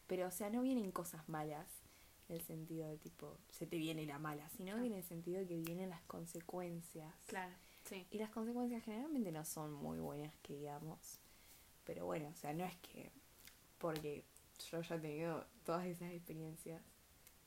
Pero, 0.07 0.27
o 0.27 0.31
sea, 0.31 0.49
no 0.49 0.61
vienen 0.61 0.91
cosas 0.91 1.27
malas 1.29 1.67
en 2.29 2.35
el 2.35 2.41
sentido 2.41 2.87
de 2.87 2.97
tipo, 2.97 3.37
se 3.49 3.67
te 3.67 3.77
viene 3.77 4.05
la 4.05 4.19
mala, 4.19 4.49
sino 4.49 4.75
que 4.77 4.85
en 4.85 4.93
el 4.93 5.03
sentido 5.03 5.39
de 5.39 5.47
que 5.47 5.57
vienen 5.57 5.89
las 5.89 6.01
consecuencias. 6.03 7.13
Claro, 7.27 7.53
sí. 7.85 8.05
Y 8.11 8.17
las 8.17 8.29
consecuencias 8.29 8.83
generalmente 8.83 9.31
no 9.31 9.45
son 9.45 9.73
muy 9.73 9.99
buenas, 9.99 10.35
que 10.41 10.55
digamos. 10.55 11.19
Pero 11.85 12.05
bueno, 12.05 12.29
o 12.29 12.35
sea, 12.35 12.53
no 12.53 12.65
es 12.65 12.75
que 12.77 13.11
porque 13.77 14.25
yo 14.71 14.81
ya 14.81 14.95
he 14.95 14.99
tenido 14.99 15.45
todas 15.63 15.85
esas 15.85 16.11
experiencias, 16.11 16.81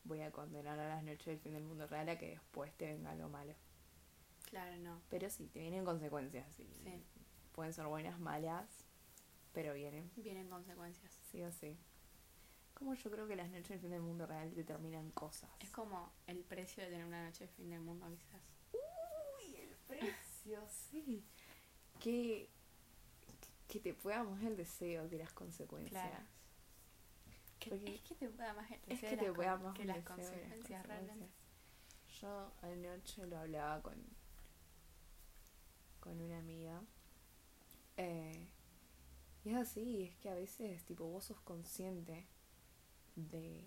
voy 0.04 0.20
a 0.20 0.30
condenar 0.30 0.78
a 0.78 0.88
las 0.88 1.02
noches 1.02 1.26
del 1.26 1.38
fin 1.38 1.52
del 1.52 1.64
mundo 1.64 1.86
real 1.86 2.08
a 2.08 2.18
que 2.18 2.30
después 2.30 2.72
te 2.76 2.86
venga 2.86 3.10
algo 3.10 3.28
malo. 3.28 3.54
Claro, 4.44 4.76
no. 4.78 5.00
Pero 5.10 5.28
sí, 5.30 5.48
te 5.48 5.60
vienen 5.60 5.84
consecuencias. 5.84 6.48
Y 6.58 6.64
sí. 6.84 7.04
Pueden 7.52 7.72
ser 7.72 7.86
buenas, 7.86 8.18
malas, 8.20 8.68
pero 9.52 9.74
vienen. 9.74 10.10
Vienen 10.16 10.48
consecuencias. 10.48 11.12
Sí 11.30 11.42
o 11.42 11.50
sí. 11.50 11.76
Como 12.74 12.94
yo 12.94 13.10
creo 13.10 13.26
que 13.26 13.34
las 13.34 13.50
noches 13.50 13.68
del 13.70 13.80
fin 13.80 13.90
del 13.90 14.02
mundo 14.02 14.26
real 14.26 14.54
determinan 14.54 15.10
cosas. 15.10 15.50
Es 15.58 15.70
como 15.70 16.12
el 16.26 16.44
precio 16.44 16.84
de 16.84 16.90
tener 16.90 17.04
una 17.04 17.24
noche 17.24 17.46
del 17.46 17.54
fin 17.54 17.70
del 17.70 17.80
mundo, 17.80 18.06
quizás. 18.16 18.40
Uy, 18.72 19.56
el 19.56 19.74
precio, 19.88 20.14
sí. 20.68 21.24
Que, 22.00 22.48
que 23.66 23.80
te 23.80 23.94
pueda 23.94 24.22
más 24.22 24.42
el 24.42 24.56
deseo 24.56 25.08
que 25.08 25.18
las 25.18 25.32
consecuencias. 25.32 26.08
Claro. 27.60 27.84
es 27.84 28.00
que 28.02 28.14
te 28.14 28.28
pueda 28.28 28.54
más 28.54 28.70
el 28.70 28.80
deseo 28.82 29.10
es 29.10 29.18
que, 29.18 29.24
te 29.24 29.32
pueda 29.32 29.56
más 29.56 29.74
que 29.74 29.84
las 29.84 30.04
consecuencias, 30.04 30.86
realmente. 30.86 31.28
Yo 32.20 32.52
anoche 32.62 33.26
lo 33.26 33.38
hablaba 33.38 33.82
con, 33.82 33.96
con 36.00 36.20
una 36.20 36.38
amiga. 36.38 36.80
Eh, 37.96 38.46
y 39.44 39.50
es 39.50 39.56
así, 39.56 40.04
es 40.04 40.16
que 40.16 40.30
a 40.30 40.34
veces, 40.34 40.84
tipo, 40.84 41.04
vos 41.04 41.24
sos 41.24 41.40
consciente 41.40 42.26
de, 43.16 43.64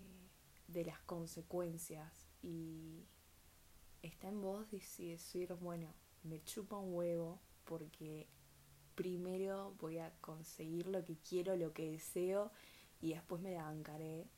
de 0.68 0.84
las 0.84 1.00
consecuencias 1.00 2.26
y 2.42 3.06
está 4.02 4.28
en 4.28 4.40
vos 4.40 4.70
decir, 4.70 5.52
bueno, 5.54 5.94
me 6.22 6.42
chupa 6.44 6.76
un 6.76 6.94
huevo 6.94 7.40
porque 7.64 8.28
primero 8.94 9.74
voy 9.80 9.98
a 9.98 10.12
conseguir 10.20 10.86
lo 10.86 11.04
que 11.04 11.16
quiero, 11.16 11.56
lo 11.56 11.72
que 11.72 11.90
deseo 11.90 12.50
y 13.00 13.14
después 13.14 13.40
me 13.40 13.52
la 13.52 13.64
bancaré. 13.64 14.28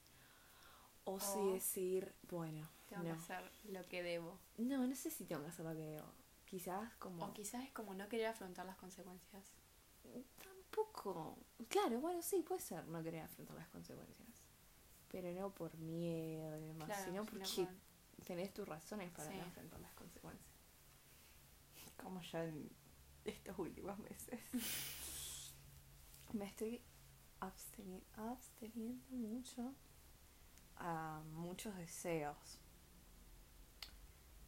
O, 1.04 1.20
si 1.20 1.52
decir, 1.52 2.14
bueno, 2.30 2.66
tengo 2.88 3.02
que 3.02 3.10
hacer 3.10 3.50
lo 3.64 3.82
que 3.86 4.02
debo. 4.02 4.38
No, 4.56 4.86
no 4.86 4.94
sé 4.94 5.10
si 5.10 5.24
tengo 5.24 5.42
que 5.42 5.48
hacer 5.48 5.66
lo 5.66 5.74
que 5.74 5.84
debo. 5.84 6.06
Quizás 6.46 6.94
como... 6.94 7.26
O 7.26 7.34
quizás 7.34 7.62
es 7.64 7.72
como 7.72 7.94
no 7.94 8.08
querer 8.08 8.28
afrontar 8.28 8.64
las 8.64 8.76
consecuencias. 8.76 9.44
Tampoco. 10.42 11.36
Claro, 11.68 12.00
bueno, 12.00 12.22
sí, 12.22 12.42
puede 12.42 12.62
ser 12.62 12.86
no 12.86 13.02
querer 13.02 13.22
afrontar 13.22 13.56
las 13.56 13.68
consecuencias. 13.68 14.42
Pero 15.08 15.30
no 15.32 15.50
por 15.52 15.76
miedo 15.76 16.56
y 16.58 16.64
demás, 16.64 17.04
sino 17.04 17.26
porque 17.26 17.68
tenés 18.26 18.54
tus 18.54 18.66
razones 18.66 19.10
para 19.12 19.30
no 19.30 19.42
afrontar 19.42 19.80
las 19.80 19.92
consecuencias. 19.92 20.53
Como 21.96 22.20
ya 22.22 22.44
en 22.44 22.70
estos 23.24 23.58
últimos 23.58 23.98
meses. 23.98 24.40
Me 26.32 26.46
estoy 26.46 26.82
absteniendo 27.40 29.04
mucho 29.10 29.74
a 30.76 31.22
muchos 31.32 31.76
deseos. 31.76 32.58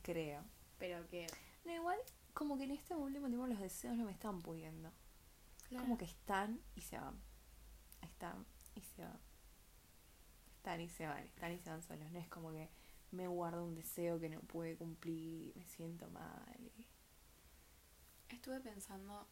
Creo. 0.03 0.43
Pero 0.79 1.07
que. 1.09 1.27
No, 1.65 1.73
igual, 1.73 1.99
como 2.35 2.57
que 2.59 2.65
en 2.65 2.73
este 2.73 2.95
último 2.95 3.29
tiempo 3.29 3.47
los 3.47 3.61
deseos 3.61 3.97
no 3.97 4.05
me 4.05 4.13
están 4.13 4.41
pudiendo. 4.41 4.93
Como 5.71 5.99
que 5.99 6.05
están 6.05 6.61
y 6.75 6.81
se 6.81 6.99
van. 6.99 7.19
Están 8.03 8.47
y 8.75 8.81
se 8.83 9.03
van. 9.03 9.19
Están 10.57 10.81
y 10.81 10.89
se 10.89 11.07
van, 11.07 11.19
están 11.19 11.53
y 11.53 11.59
se 11.59 11.71
van 11.71 11.83
solos. 11.83 12.11
No 12.13 12.19
es 12.19 12.29
como 12.29 12.51
que 12.53 12.69
me 13.11 13.27
guardo 13.27 13.65
un 13.65 13.75
deseo 13.75 14.21
que 14.21 14.29
no 14.29 14.41
puede 14.41 14.77
cumplir 14.77 15.49
y 15.49 15.59
me 15.59 15.65
siento 15.67 16.09
mal. 16.11 16.73
Estuve 18.29 18.61
pensando, 18.61 19.27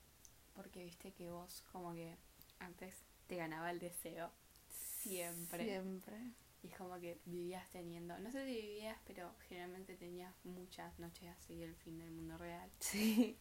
porque 0.54 0.84
viste 0.84 1.12
que 1.12 1.30
vos 1.30 1.62
como 1.72 1.92
que 1.92 2.16
antes 2.58 3.04
te 3.26 3.36
ganaba 3.36 3.70
el 3.70 3.78
deseo. 3.78 4.30
Siempre. 4.68 5.64
Siempre. 5.64 6.32
Y 6.62 6.68
es 6.68 6.76
como 6.76 6.98
que 6.98 7.20
vivías 7.26 7.68
teniendo, 7.70 8.18
no 8.20 8.30
sé 8.30 8.46
si 8.46 8.54
vivías, 8.54 8.98
pero 9.04 9.34
generalmente 9.48 9.96
tenías 9.96 10.34
muchas 10.44 10.98
noches 10.98 11.28
así 11.36 11.62
el 11.62 11.74
fin 11.76 11.98
del 11.98 12.10
mundo 12.10 12.38
real. 12.38 12.70
Sí. 12.80 13.38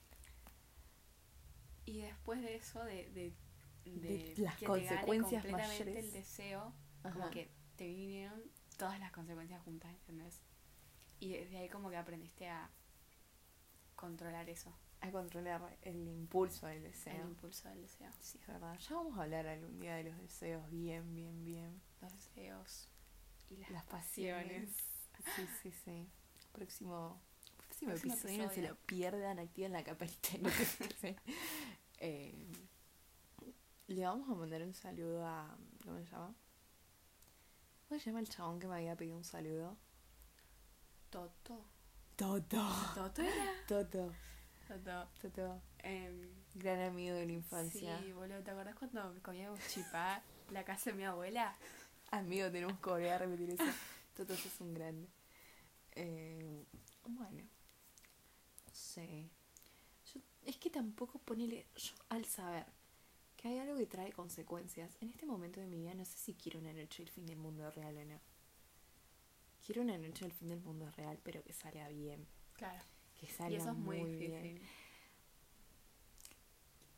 Y 1.85 2.01
después 2.01 2.41
de 2.41 2.55
eso, 2.55 2.83
de, 2.83 3.09
de, 3.11 3.33
de, 3.85 4.33
las 4.37 4.57
consecuencias 4.57 5.45
completamente 5.45 5.99
el 5.99 6.11
deseo, 6.11 6.73
como 7.01 7.29
que 7.29 7.49
te 7.75 7.87
vivieron 7.87 8.41
todas 8.77 8.99
las 8.99 9.11
consecuencias 9.11 9.61
juntas, 9.61 9.91
¿entendés? 9.91 10.41
Y 11.19 11.33
desde 11.33 11.57
ahí 11.57 11.69
como 11.69 11.89
que 11.89 11.97
aprendiste 11.97 12.47
a 12.49 12.69
controlar 13.95 14.49
eso. 14.49 14.73
A 15.03 15.11
controlar 15.11 15.77
el 15.81 16.07
impulso 16.07 16.65
del 16.67 16.83
deseo. 16.83 17.13
El 17.13 17.29
impulso 17.29 17.67
del 17.67 17.81
deseo. 17.81 18.09
Sí, 18.21 18.37
es 18.39 18.47
verdad. 18.47 18.79
Ya 18.79 18.95
vamos 18.95 19.17
a 19.17 19.23
hablar 19.23 19.45
algún 19.47 19.77
día 19.79 19.95
de 19.95 20.05
los 20.05 20.17
deseos 20.17 20.69
bien, 20.69 21.13
bien, 21.13 21.43
bien. 21.43 21.81
Los 22.01 22.13
deseos 22.13 22.87
y 23.49 23.57
las, 23.71 23.83
pasiones. 23.85 24.69
Sí, 25.35 25.47
sí, 25.61 25.71
sí. 25.83 26.07
Próximo, 26.53 27.21
próximo, 27.57 27.91
episodio, 27.91 28.43
no 28.43 28.49
se 28.49 28.61
lo 28.61 28.75
pierdan, 28.75 29.39
activen 29.39 29.73
la 29.73 29.83
campanita. 29.83 30.29
eh, 31.99 32.47
le 33.87 34.05
vamos 34.05 34.29
a 34.29 34.35
mandar 34.35 34.61
un 34.61 34.73
saludo 34.73 35.25
a... 35.25 35.57
¿Cómo 35.83 35.97
se 35.99 36.05
llama? 36.05 36.33
¿Cómo 37.89 37.99
se 37.99 38.05
llama 38.05 38.19
el 38.21 38.29
chabón 38.29 38.59
que 38.59 38.67
me 38.67 38.75
había 38.75 38.95
pedido 38.95 39.17
un 39.17 39.23
saludo? 39.25 39.77
Toto. 41.09 41.65
Toto. 42.15 42.65
¿Toto 42.95 43.21
era? 43.21 43.51
Toto. 43.67 44.13
Toto. 44.73 45.09
Toto. 45.21 45.61
Eh, 45.83 46.29
Gran 46.55 46.81
amigo 46.81 47.15
de 47.15 47.25
la 47.25 47.31
infancia. 47.33 47.99
Sí, 47.99 48.11
boludo. 48.11 48.41
¿Te 48.43 48.51
acordás 48.51 48.75
cuando 48.75 49.13
comíamos 49.21 49.59
chipá 49.67 50.21
la 50.51 50.63
casa 50.63 50.91
de 50.91 50.97
mi 50.97 51.03
abuela? 51.03 51.55
Amigo, 52.11 52.49
tenemos 52.51 52.79
que 52.79 52.89
volver 52.89 53.11
a 53.11 53.17
repetir 53.19 53.51
eso. 53.51 53.63
Toto 54.15 54.33
es 54.33 54.61
un 54.61 54.73
grande. 54.73 55.07
Eh, 55.91 56.65
bueno. 57.05 57.43
No 58.65 58.73
sé. 58.73 59.29
Yo, 60.13 60.21
es 60.45 60.57
que 60.57 60.69
tampoco 60.69 61.19
ponele. 61.19 61.67
Yo 61.75 61.93
al 62.09 62.25
saber 62.25 62.65
que 63.35 63.49
hay 63.49 63.59
algo 63.59 63.77
que 63.77 63.85
trae 63.85 64.11
consecuencias. 64.11 64.95
En 65.01 65.09
este 65.09 65.25
momento 65.25 65.59
de 65.59 65.67
mi 65.67 65.77
vida 65.77 65.93
no 65.93 66.05
sé 66.05 66.17
si 66.17 66.33
quiero 66.33 66.59
una 66.59 66.73
noche 66.73 67.03
el 67.03 67.09
fin 67.09 67.25
del 67.25 67.37
mundo 67.37 67.69
real 67.71 67.97
o 67.97 68.05
no. 68.05 68.19
Quiero 69.65 69.81
una 69.81 69.97
noche 69.97 70.25
el 70.25 70.33
fin 70.33 70.49
del 70.49 70.59
mundo 70.61 70.89
real, 70.91 71.19
pero 71.23 71.43
que 71.43 71.53
salga 71.53 71.87
bien. 71.89 72.27
Claro. 72.53 72.83
Que 73.23 73.31
salga 73.31 73.53
y 73.53 73.55
eso 73.55 73.69
es 73.69 73.77
muy, 73.77 74.03
bien. 74.17 74.59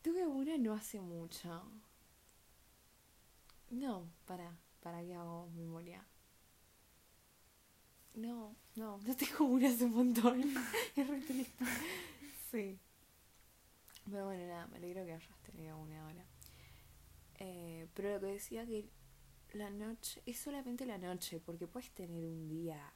Tuve 0.01 0.25
una 0.25 0.58
no 0.58 0.74
hace 0.74 1.00
mucho. 1.00 1.62
No, 3.70 4.10
para, 4.25 4.58
para 4.82 5.03
que 5.03 5.13
hago 5.13 5.48
memoria. 5.51 6.03
No, 8.15 8.55
no, 8.75 8.98
no 9.05 9.15
tengo 9.15 9.46
una 9.46 9.70
hace 9.70 9.86
un 9.86 9.94
montón. 9.94 10.41
es 10.96 11.08
re 11.08 11.22
triste. 11.22 11.63
Sí. 12.50 12.79
Pero 14.10 14.25
bueno, 14.25 14.48
nada, 14.48 14.65
me 14.65 14.77
alegro 14.77 15.05
que 15.05 15.13
hayas 15.13 15.39
tenido 15.44 15.77
una 15.77 16.01
ahora. 16.01 16.25
Eh, 17.38 17.88
pero 17.94 18.15
lo 18.15 18.20
que 18.20 18.27
decía 18.34 18.65
que 18.65 18.89
la 19.53 19.70
noche 19.70 20.24
es 20.25 20.39
solamente 20.39 20.88
la 20.88 20.98
noche, 20.98 21.39
porque 21.39 21.67
puedes 21.67 21.91
tener 21.91 22.25
un 22.25 22.48
día 22.48 22.95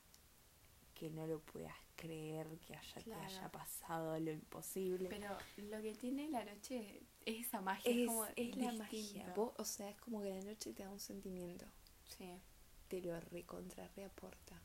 que 1.00 1.10
no 1.10 1.26
lo 1.26 1.40
puedas 1.40 1.76
creer, 1.96 2.60
que 2.60 2.76
haya, 2.76 3.02
que 3.02 3.14
haya 3.14 3.50
pasado 3.50 4.20
lo 4.20 4.32
imposible. 4.32 5.08
Pero 5.08 5.38
lo 5.56 5.82
que 5.82 5.96
tiene 5.96 6.28
la 6.28 6.44
noche 6.44 7.04
es 7.26 7.48
esa 7.48 7.62
magia. 7.62 7.90
Es, 7.90 8.08
como 8.08 8.26
es 8.36 8.58
la 8.58 8.74
magia. 8.74 9.34
o 9.38 9.64
sea, 9.64 9.90
es 9.90 9.98
como 10.02 10.22
que 10.22 10.30
la 10.30 10.42
noche 10.42 10.74
te 10.74 10.84
da 10.84 10.90
un 10.90 11.00
sentimiento. 11.00 11.66
Sí. 12.04 12.42
Te 12.90 13.02
lo 13.02 13.18
recontra 13.18 13.88
reaporta. 13.96 14.62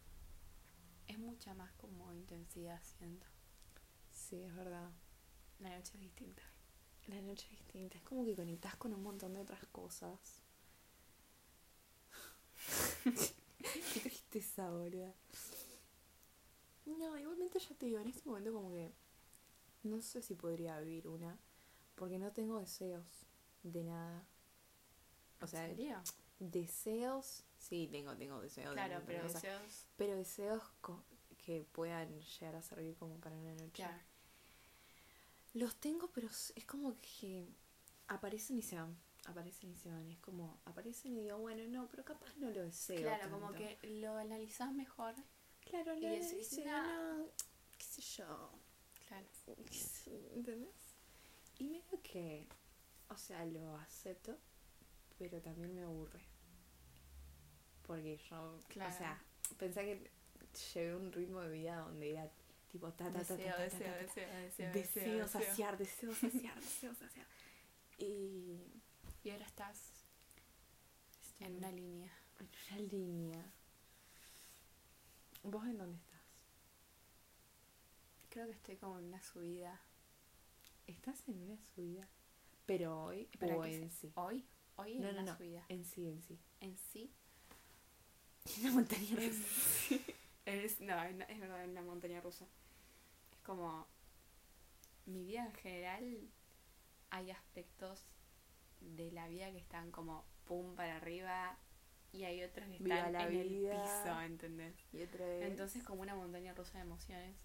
Es 1.06 1.18
mucha 1.20 1.54
más 1.54 1.72
como 1.74 2.12
intensidad, 2.12 2.82
siento. 2.82 3.26
Sí, 4.10 4.42
es 4.42 4.56
verdad. 4.56 4.90
La 5.60 5.76
noche 5.76 5.92
es 5.94 6.00
distinta. 6.00 6.42
La 7.06 7.20
noche 7.20 7.46
es 7.52 7.58
distinta. 7.58 7.96
Es 7.96 8.02
como 8.02 8.24
que 8.24 8.34
conectas 8.34 8.74
con 8.74 8.92
un 8.92 9.04
montón 9.04 9.34
de 9.34 9.40
otras 9.40 9.64
cosas. 9.66 10.42
Qué 13.94 14.00
tristeza, 14.00 14.68
boluda. 14.70 15.14
No, 16.86 17.16
igualmente 17.16 17.58
ya 17.58 17.74
te 17.74 17.86
digo, 17.86 17.98
en 17.98 18.08
este 18.08 18.28
momento 18.28 18.52
como 18.52 18.70
que 18.70 18.92
no 19.82 20.00
sé 20.02 20.22
si 20.22 20.34
podría 20.34 20.78
vivir 20.80 21.08
una, 21.08 21.38
porque 21.94 22.18
no 22.18 22.32
tengo 22.32 22.58
deseos 22.58 23.26
de 23.62 23.84
nada. 23.84 24.26
O 25.40 25.46
sea, 25.46 25.68
deseos, 26.38 27.44
sí, 27.58 27.88
tengo, 27.90 28.16
tengo 28.16 28.40
deseos. 28.40 28.72
Claro, 28.72 29.02
pero 29.06 29.24
deseos. 29.24 29.86
Pero 29.96 30.16
deseos 30.16 30.62
que 31.44 31.66
puedan 31.72 32.20
llegar 32.20 32.56
a 32.56 32.62
servir 32.62 32.96
como 32.96 33.18
para 33.20 33.36
una 33.36 33.54
noche. 33.54 33.72
Claro. 33.72 34.02
Los 35.52 35.76
tengo, 35.76 36.08
pero 36.08 36.28
es 36.28 36.64
como 36.66 36.96
que 37.00 37.46
aparecen 38.08 38.58
y 38.58 38.62
se 38.62 38.76
van. 38.76 38.96
Aparecen 39.26 39.70
y 39.70 39.76
se 39.76 39.90
van. 39.90 40.10
Es 40.10 40.18
como, 40.18 40.58
aparecen 40.64 41.16
y 41.16 41.22
digo, 41.22 41.38
bueno, 41.38 41.62
no, 41.68 41.88
pero 41.88 42.04
capaz 42.04 42.34
no 42.36 42.50
lo 42.50 42.62
deseo. 42.62 43.00
Claro, 43.00 43.30
como 43.30 43.52
que 43.52 43.78
lo 43.82 44.16
analizás 44.16 44.72
mejor. 44.72 45.14
Claro, 45.64 45.94
lo 45.94 46.08
decís, 46.08 46.58
no, 46.64 47.28
qué 47.78 47.84
sé 47.84 48.02
yo. 48.02 48.50
Claro. 49.08 49.26
¿Entendés? 50.34 50.96
Y 51.58 51.64
medio 51.64 52.02
que, 52.02 52.46
o 53.08 53.16
sea, 53.16 53.44
lo 53.44 53.76
acepto, 53.76 54.38
pero 55.18 55.40
también 55.40 55.74
me 55.74 55.82
aburre. 55.82 56.22
Porque 57.86 58.16
yo, 58.30 58.60
claro. 58.68 58.94
o 58.94 58.98
sea, 58.98 59.22
pensé 59.58 59.80
que 59.84 60.10
llevé 60.74 60.96
un 60.96 61.12
ritmo 61.12 61.40
de 61.40 61.50
vida 61.50 61.76
donde 61.76 62.10
era 62.12 62.30
tipo 62.68 62.90
ta 62.92 63.12
ta 63.12 63.22
ta 63.22 63.36
deseo, 63.36 63.56
deseo, 63.58 63.94
deseo, 63.98 64.72
deseo, 64.72 65.28
saciar, 65.28 65.76
deseo 65.76 66.14
saciar, 66.14 66.54
deseo 66.60 66.94
saciar. 66.94 67.26
Y, 67.98 68.58
y 69.22 69.30
ahora 69.30 69.46
estás 69.46 69.78
en 71.40 71.56
una 71.56 71.70
línea. 71.70 72.12
En 72.40 72.48
una 72.48 72.88
línea. 72.90 73.52
¿Vos 75.44 75.64
en 75.66 75.78
dónde 75.78 75.98
estás? 75.98 76.22
Creo 78.30 78.46
que 78.46 78.52
estoy 78.52 78.76
como 78.76 78.98
en 78.98 79.06
una 79.06 79.22
subida. 79.22 79.80
¿Estás 80.86 81.28
en 81.28 81.42
una 81.42 81.56
subida? 81.74 82.08
Pero 82.66 83.04
hoy 83.04 83.28
o 83.40 83.64
en 83.64 83.90
sí. 83.90 84.10
¿Hoy? 84.16 84.44
Hoy 84.76 84.96
en 84.96 85.02
no, 85.02 85.10
una 85.10 85.22
no, 85.22 85.36
subida. 85.36 85.64
En 85.68 85.84
sí, 85.84 86.08
en 86.08 86.22
sí. 86.22 86.38
En 86.60 86.76
sí. 86.76 87.12
En 88.46 88.64
una 88.64 88.72
montaña 88.74 89.16
rusa. 89.16 89.96
es, 90.46 90.80
no, 90.80 91.02
es 91.02 91.40
verdad, 91.40 91.64
en 91.64 91.70
una 91.70 91.82
montaña 91.82 92.20
rusa 92.20 92.46
como 93.44 93.86
mi 95.06 95.22
vida 95.22 95.44
en 95.44 95.52
general 95.52 96.30
hay 97.10 97.30
aspectos 97.30 98.06
de 98.80 99.12
la 99.12 99.28
vida 99.28 99.50
que 99.52 99.58
están 99.58 99.90
como 99.90 100.24
pum 100.46 100.74
para 100.74 100.96
arriba 100.96 101.56
y 102.14 102.24
hay 102.24 102.42
otros 102.44 102.68
que 102.68 102.76
están 102.76 103.14
en 103.16 103.34
el 103.34 103.48
piso, 103.48 104.20
¿entendés? 104.20 104.74
Y 104.92 105.02
otra 105.02 105.26
vez. 105.26 105.50
Entonces 105.50 105.82
como 105.82 106.02
una 106.02 106.14
montaña 106.14 106.54
rusa 106.54 106.78
de 106.78 106.84
emociones. 106.84 107.36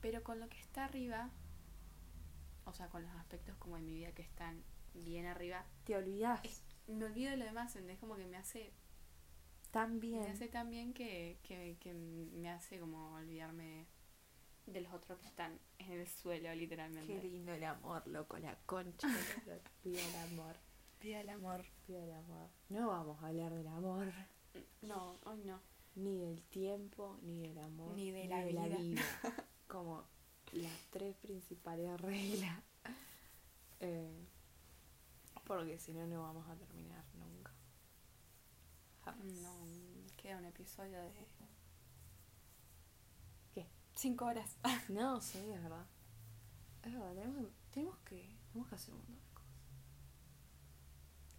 Pero 0.00 0.22
con 0.22 0.40
lo 0.40 0.48
que 0.48 0.58
está 0.58 0.84
arriba, 0.84 1.30
o 2.64 2.72
sea, 2.72 2.88
con 2.88 3.02
los 3.02 3.12
aspectos 3.12 3.56
como 3.56 3.76
de 3.76 3.82
mi 3.82 3.94
vida 3.94 4.12
que 4.12 4.22
están 4.22 4.62
bien 4.94 5.26
arriba, 5.26 5.64
te 5.84 5.96
olvidas. 5.96 6.40
me 6.88 7.04
olvido 7.04 7.30
de 7.30 7.36
lo 7.36 7.44
demás, 7.44 7.74
¿entendés? 7.76 7.98
Como 8.00 8.16
que 8.16 8.26
me 8.26 8.36
hace 8.36 8.72
tan 9.70 10.00
bien. 10.00 10.20
Me 10.20 10.30
hace 10.30 10.48
tan 10.48 10.68
bien 10.68 10.92
que, 10.92 11.38
que, 11.44 11.76
que 11.80 11.94
me 11.94 12.50
hace 12.50 12.78
como 12.80 13.14
olvidarme 13.14 13.86
de 14.66 14.80
los 14.80 14.92
otros 14.92 15.18
que 15.20 15.26
están 15.26 15.58
en 15.78 15.92
el 15.92 16.08
suelo, 16.08 16.52
literalmente. 16.54 17.20
Qué 17.20 17.28
lindo 17.28 17.52
el 17.52 17.64
amor, 17.64 18.06
loco, 18.06 18.38
la 18.38 18.56
concha. 18.66 19.08
El 19.84 20.16
amor. 20.32 20.56
Pida 21.04 21.20
el 21.20 21.28
amor. 21.28 21.62
Pida 21.86 22.02
el 22.02 22.12
amor. 22.14 22.48
No 22.70 22.88
vamos 22.88 23.22
a 23.22 23.26
hablar 23.26 23.52
del 23.52 23.66
amor. 23.66 24.10
No, 24.80 25.18
hoy 25.24 25.44
no. 25.44 25.60
Ni 25.96 26.16
del 26.18 26.42
tiempo, 26.44 27.18
ni 27.20 27.40
del 27.40 27.58
amor. 27.58 27.94
Ni 27.94 28.10
de, 28.10 28.26
la, 28.26 28.42
vida. 28.42 29.02
Como 29.68 30.02
las 30.52 30.72
tres 30.90 31.14
principales 31.16 32.00
reglas. 32.00 32.58
Eh, 33.80 34.26
porque 35.46 35.78
si 35.78 35.92
no, 35.92 36.06
no 36.06 36.22
vamos 36.22 36.48
a 36.48 36.56
terminar 36.56 37.04
nunca. 37.12 37.52
No, 39.42 39.58
queda 40.16 40.38
un 40.38 40.46
episodio 40.46 40.98
de 41.02 41.12
Cinco 43.94 44.24
horas. 44.24 44.56
no, 44.88 45.20
sí, 45.20 45.36
es 45.36 45.62
verdad. 45.62 45.86
Es 46.82 46.92
verdad, 46.94 47.14
tenemos, 47.14 47.52
tenemos, 47.70 47.98
que, 47.98 48.38
tenemos 48.48 48.68
que 48.70 48.74
hacer 48.74 48.94
un 48.94 49.00
montón 49.00 49.16
de. 49.16 49.33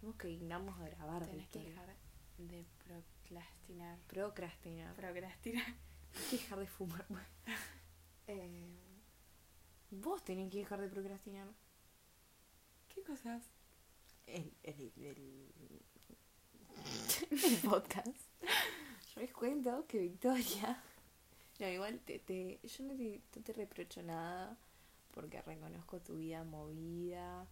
Tenemos 0.06 0.22
que 0.22 0.28
dignarnos 0.28 0.78
a 0.78 0.88
grabar. 0.88 1.26
Tenés 1.26 1.48
que 1.48 1.58
dejar 1.58 1.96
de 2.38 2.64
procrastinar. 2.84 3.98
Procrastinar. 4.06 4.94
Procrastinar. 4.94 5.66
Hay 5.66 6.22
que 6.30 6.36
dejar 6.36 6.60
de 6.60 6.66
fumar. 6.68 7.04
eh, 8.28 8.78
vos 9.90 10.22
tenés 10.22 10.48
que 10.52 10.58
dejar 10.58 10.80
de 10.80 10.88
procrastinar. 10.88 11.48
¿Qué 12.86 13.02
cosas? 13.02 13.42
El, 14.26 14.54
el, 14.62 14.92
el, 14.96 15.42
el 17.30 17.56
podcast. 17.68 18.30
Yo 19.12 19.20
les 19.22 19.32
cuento 19.32 19.88
que 19.88 19.98
Victoria 19.98 20.80
no, 21.58 21.68
igual 21.68 21.98
te, 21.98 22.20
te, 22.20 22.60
yo 22.62 22.84
no 22.84 22.94
te, 22.94 23.22
no 23.34 23.42
te 23.42 23.52
reprocho 23.54 24.04
nada 24.04 24.56
porque 25.10 25.42
reconozco 25.42 26.00
tu 26.00 26.18
vida 26.18 26.44
movida, 26.44 27.48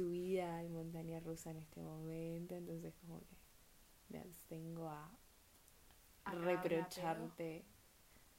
tu 0.00 0.08
vida 0.08 0.62
en 0.62 0.72
montaña 0.72 1.20
rusa 1.20 1.50
en 1.50 1.58
este 1.58 1.82
momento, 1.82 2.54
entonces 2.54 2.94
como 3.02 3.20
que 3.20 3.36
me 4.08 4.18
abstengo 4.18 4.88
a, 4.88 5.14
reprocharte, 6.24 7.66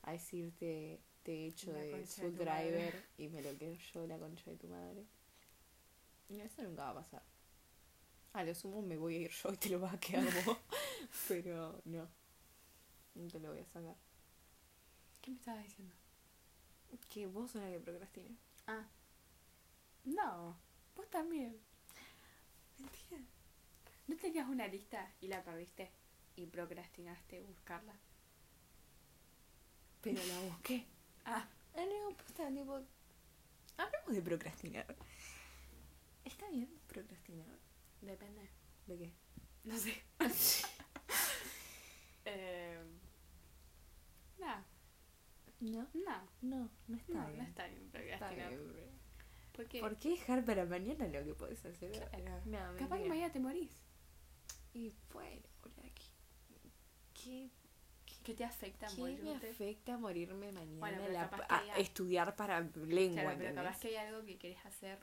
a 0.02 0.14
decirte 0.14 1.00
te 1.22 1.32
he 1.32 1.46
hecho 1.46 1.72
de 1.72 2.08
su 2.08 2.32
driver 2.32 3.06
y 3.20 3.28
me 3.28 3.44
lo 3.44 3.56
quedo 3.60 3.76
yo 3.76 4.08
la 4.08 4.18
concha 4.18 4.50
de 4.50 4.58
tu 4.58 4.68
madre. 4.70 5.06
Eso 6.30 6.64
nunca 6.64 6.86
va 6.86 6.90
a 6.90 6.96
pasar. 6.96 7.22
A 8.34 8.44
lo 8.44 8.56
sumo 8.56 8.82
me 8.82 8.98
voy 8.98 9.18
a 9.18 9.20
ir 9.20 9.30
yo 9.30 9.54
y 9.54 9.58
te 9.58 9.70
lo 9.70 9.80
vas 9.80 9.94
a 9.94 10.00
quedar 10.00 10.26
vos, 10.44 10.58
pero 11.28 11.80
no, 11.86 12.10
no 13.14 13.28
te 13.28 13.40
lo 13.40 13.52
voy 13.52 13.60
a 13.60 13.66
sacar. 13.68 13.98
¿Qué 15.22 15.30
me 15.30 15.38
estabas 15.38 15.64
diciendo? 15.64 15.94
Que 17.08 17.28
vos 17.28 17.52
sos 17.52 17.62
la 17.62 17.70
que 17.70 17.80
procrastina. 17.80 18.36
Ah. 18.66 18.88
No, 20.06 20.58
vos 20.96 21.10
también. 21.10 21.60
Mentira. 22.80 23.22
¿No 24.08 24.16
tenías 24.18 24.48
una 24.50 24.68
lista 24.68 25.12
y 25.22 25.28
la 25.28 25.44
perdiste 25.44 25.92
y 26.36 26.46
procrastinaste 26.48 27.42
buscarla? 27.42 27.94
Pero 30.02 30.24
la 30.26 30.40
busqué. 30.42 30.86
ah. 31.26 31.48
Ah, 31.76 31.86
no, 31.86 32.10
está 32.10 32.50
tipo. 32.50 32.82
Hablemos 33.78 34.14
de 34.14 34.22
procrastinar. 34.22 34.96
¿Está 36.26 36.50
bien 36.50 36.70
procrastinar? 36.88 37.48
Depende. 38.02 38.50
¿De 38.88 38.98
qué? 38.98 39.14
No 39.64 39.78
sé. 39.78 40.04
eh, 42.26 42.80
nada. 44.40 44.66
No. 45.62 45.88
No. 45.94 46.30
No, 46.42 46.70
no 46.88 46.98
está 46.98 47.14
no, 47.14 47.28
bien. 47.28 47.38
No 47.38 47.44
está 47.44 47.68
bien 47.68 47.90
procrastinar. 47.92 48.50
¿Por 48.50 49.01
qué? 49.68 49.80
¿Por 49.80 49.98
qué 49.98 50.10
dejar 50.10 50.44
para 50.46 50.66
mañana 50.66 51.08
lo 51.08 51.24
que 51.24 51.34
podés 51.34 51.66
hacer? 51.66 52.10
No, 52.46 52.60
Capaz 52.78 53.00
que 53.00 53.10
mañana 53.10 53.32
te 53.32 53.40
morís. 53.40 53.72
Y 54.74 54.94
bueno, 55.14 55.42
¿qué, 57.14 57.50
qué, 58.24 58.34
te 58.34 58.44
afecta 58.44 58.88
¿Qué 58.88 59.02
morirte? 59.02 59.24
me 59.24 59.50
afecta 59.50 59.98
morirme 59.98 60.52
mañana 60.52 61.30
a 61.50 61.78
estudiar 61.78 62.36
para 62.36 62.62
lengua? 62.62 63.24
Claro, 63.24 63.38
pero 63.38 63.56
capaz 63.56 63.80
que 63.80 63.88
hay 63.90 63.96
algo 63.96 64.26
que 64.26 64.38
querés 64.38 64.66
hacer. 64.66 65.00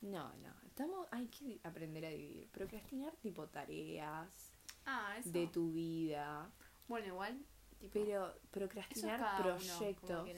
No, 0.00 0.32
no. 0.36 0.52
Estamos, 0.66 1.06
hay 1.12 1.28
que 1.28 1.60
aprender 1.62 2.04
a 2.06 2.10
dividir. 2.10 2.48
Procrastinar 2.50 3.14
tipo 3.16 3.46
tareas 3.48 4.52
ah, 4.84 5.16
eso. 5.18 5.30
de 5.30 5.46
tu 5.46 5.72
vida. 5.72 6.50
Bueno, 6.88 7.06
igual. 7.06 7.44
pero 7.92 8.34
procrastinar 8.50 9.40
proyectos 9.40 10.28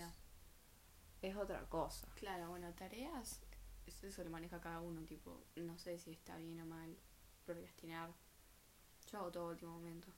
es 1.28 1.36
otra 1.36 1.64
cosa. 1.68 2.06
Claro, 2.14 2.48
bueno, 2.50 2.72
tareas, 2.74 3.40
eso 3.86 4.24
lo 4.24 4.30
maneja 4.30 4.60
cada 4.60 4.80
uno, 4.80 5.02
tipo, 5.04 5.44
no 5.56 5.78
sé 5.78 5.98
si 5.98 6.12
está 6.12 6.36
bien 6.36 6.60
o 6.60 6.66
mal 6.66 6.96
procrastinar. 7.44 8.12
Yo 9.10 9.18
hago 9.18 9.30
todo 9.30 9.50
último 9.50 9.72
momento. 9.72 10.08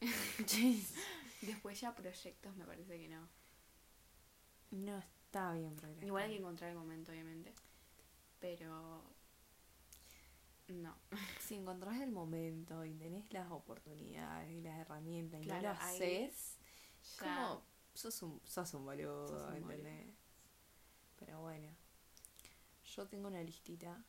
Después 1.42 1.80
ya 1.80 1.94
proyectos 1.94 2.54
me 2.56 2.64
parece 2.64 2.98
que 2.98 3.08
no. 3.08 3.28
No 4.70 4.98
está 4.98 5.52
bien 5.52 5.74
procrastinar. 5.76 6.06
Igual 6.06 6.24
hay 6.24 6.30
que 6.30 6.38
encontrar 6.38 6.70
el 6.70 6.76
momento, 6.76 7.12
obviamente. 7.12 7.52
Pero 8.40 9.02
no. 10.68 10.96
Si 11.40 11.56
encontrás 11.56 12.00
el 12.00 12.10
momento 12.10 12.84
y 12.84 12.94
tenés 12.94 13.30
las 13.32 13.50
oportunidades 13.50 14.50
y 14.50 14.62
las 14.62 14.78
herramientas 14.78 15.42
y 15.42 15.46
no 15.46 15.60
lo 15.60 15.70
haces, 15.70 16.58
como 17.18 17.62
sos 17.94 18.22
un, 18.22 18.40
sos 18.44 18.74
un 18.74 18.84
boludo, 18.84 19.52
¿entendés? 19.54 20.14
Pero 21.16 21.40
bueno. 21.40 21.68
Yo 22.84 23.06
tengo 23.06 23.28
una 23.28 23.42
listita. 23.42 24.04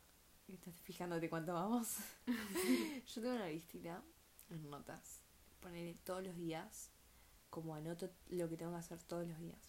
Estás 0.48 0.78
fijándote 0.80 1.28
cuánto 1.28 1.54
vamos. 1.54 1.96
Yo 3.06 3.22
tengo 3.22 3.34
una 3.34 3.48
listita 3.48 4.02
en 4.50 4.70
notas. 4.70 5.22
Poner 5.60 5.96
todos 6.04 6.22
los 6.22 6.36
días. 6.36 6.90
Como 7.50 7.74
anoto 7.74 8.10
lo 8.28 8.48
que 8.48 8.56
tengo 8.56 8.72
que 8.72 8.78
hacer 8.78 9.02
todos 9.02 9.26
los 9.26 9.38
días. 9.38 9.60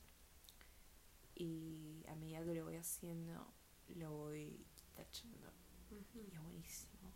Y 1.36 2.04
a 2.08 2.16
medida 2.16 2.44
que 2.44 2.54
lo 2.54 2.66
voy 2.66 2.76
haciendo, 2.76 3.54
lo 3.96 4.12
voy 4.12 4.66
tachando. 4.96 5.52
Y 5.90 6.00
es 6.34 6.42
buenísimo. 6.42 7.14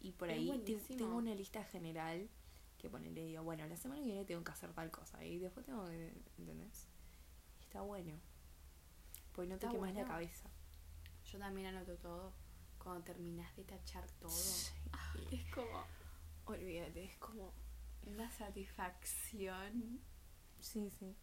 Y 0.00 0.12
por 0.12 0.30
ahí 0.30 0.50
tengo 0.96 1.16
una 1.16 1.34
lista 1.34 1.62
general 1.64 2.28
que 2.80 2.88
ponerle 2.88 3.24
digo, 3.24 3.42
bueno, 3.42 3.66
la 3.66 3.76
semana 3.76 4.00
que 4.00 4.06
viene 4.06 4.24
tengo 4.24 4.42
que 4.42 4.52
hacer 4.52 4.72
tal 4.72 4.90
cosa. 4.90 5.22
Y 5.24 5.38
después 5.38 5.66
tengo 5.66 5.86
que, 5.86 6.12
¿entendés? 6.38 6.88
está 7.70 7.82
bueno. 7.82 8.18
Pues 9.32 9.48
no 9.48 9.56
te 9.58 9.68
quemas 9.68 9.94
la 9.94 10.04
cabeza. 10.04 10.50
Yo 11.24 11.38
también 11.38 11.68
anoto 11.68 11.96
todo. 11.98 12.32
Cuando 12.82 13.04
terminas 13.04 13.54
de 13.56 13.62
tachar 13.62 14.10
todo. 14.18 14.32
Ah, 14.92 15.14
es 15.30 15.44
como. 15.54 15.84
Olvídate, 16.46 17.04
es 17.04 17.16
como. 17.18 17.52
Una 18.06 18.28
satisfacción. 18.30 20.00
Sí, 20.58 20.90
sí. 20.90 21.14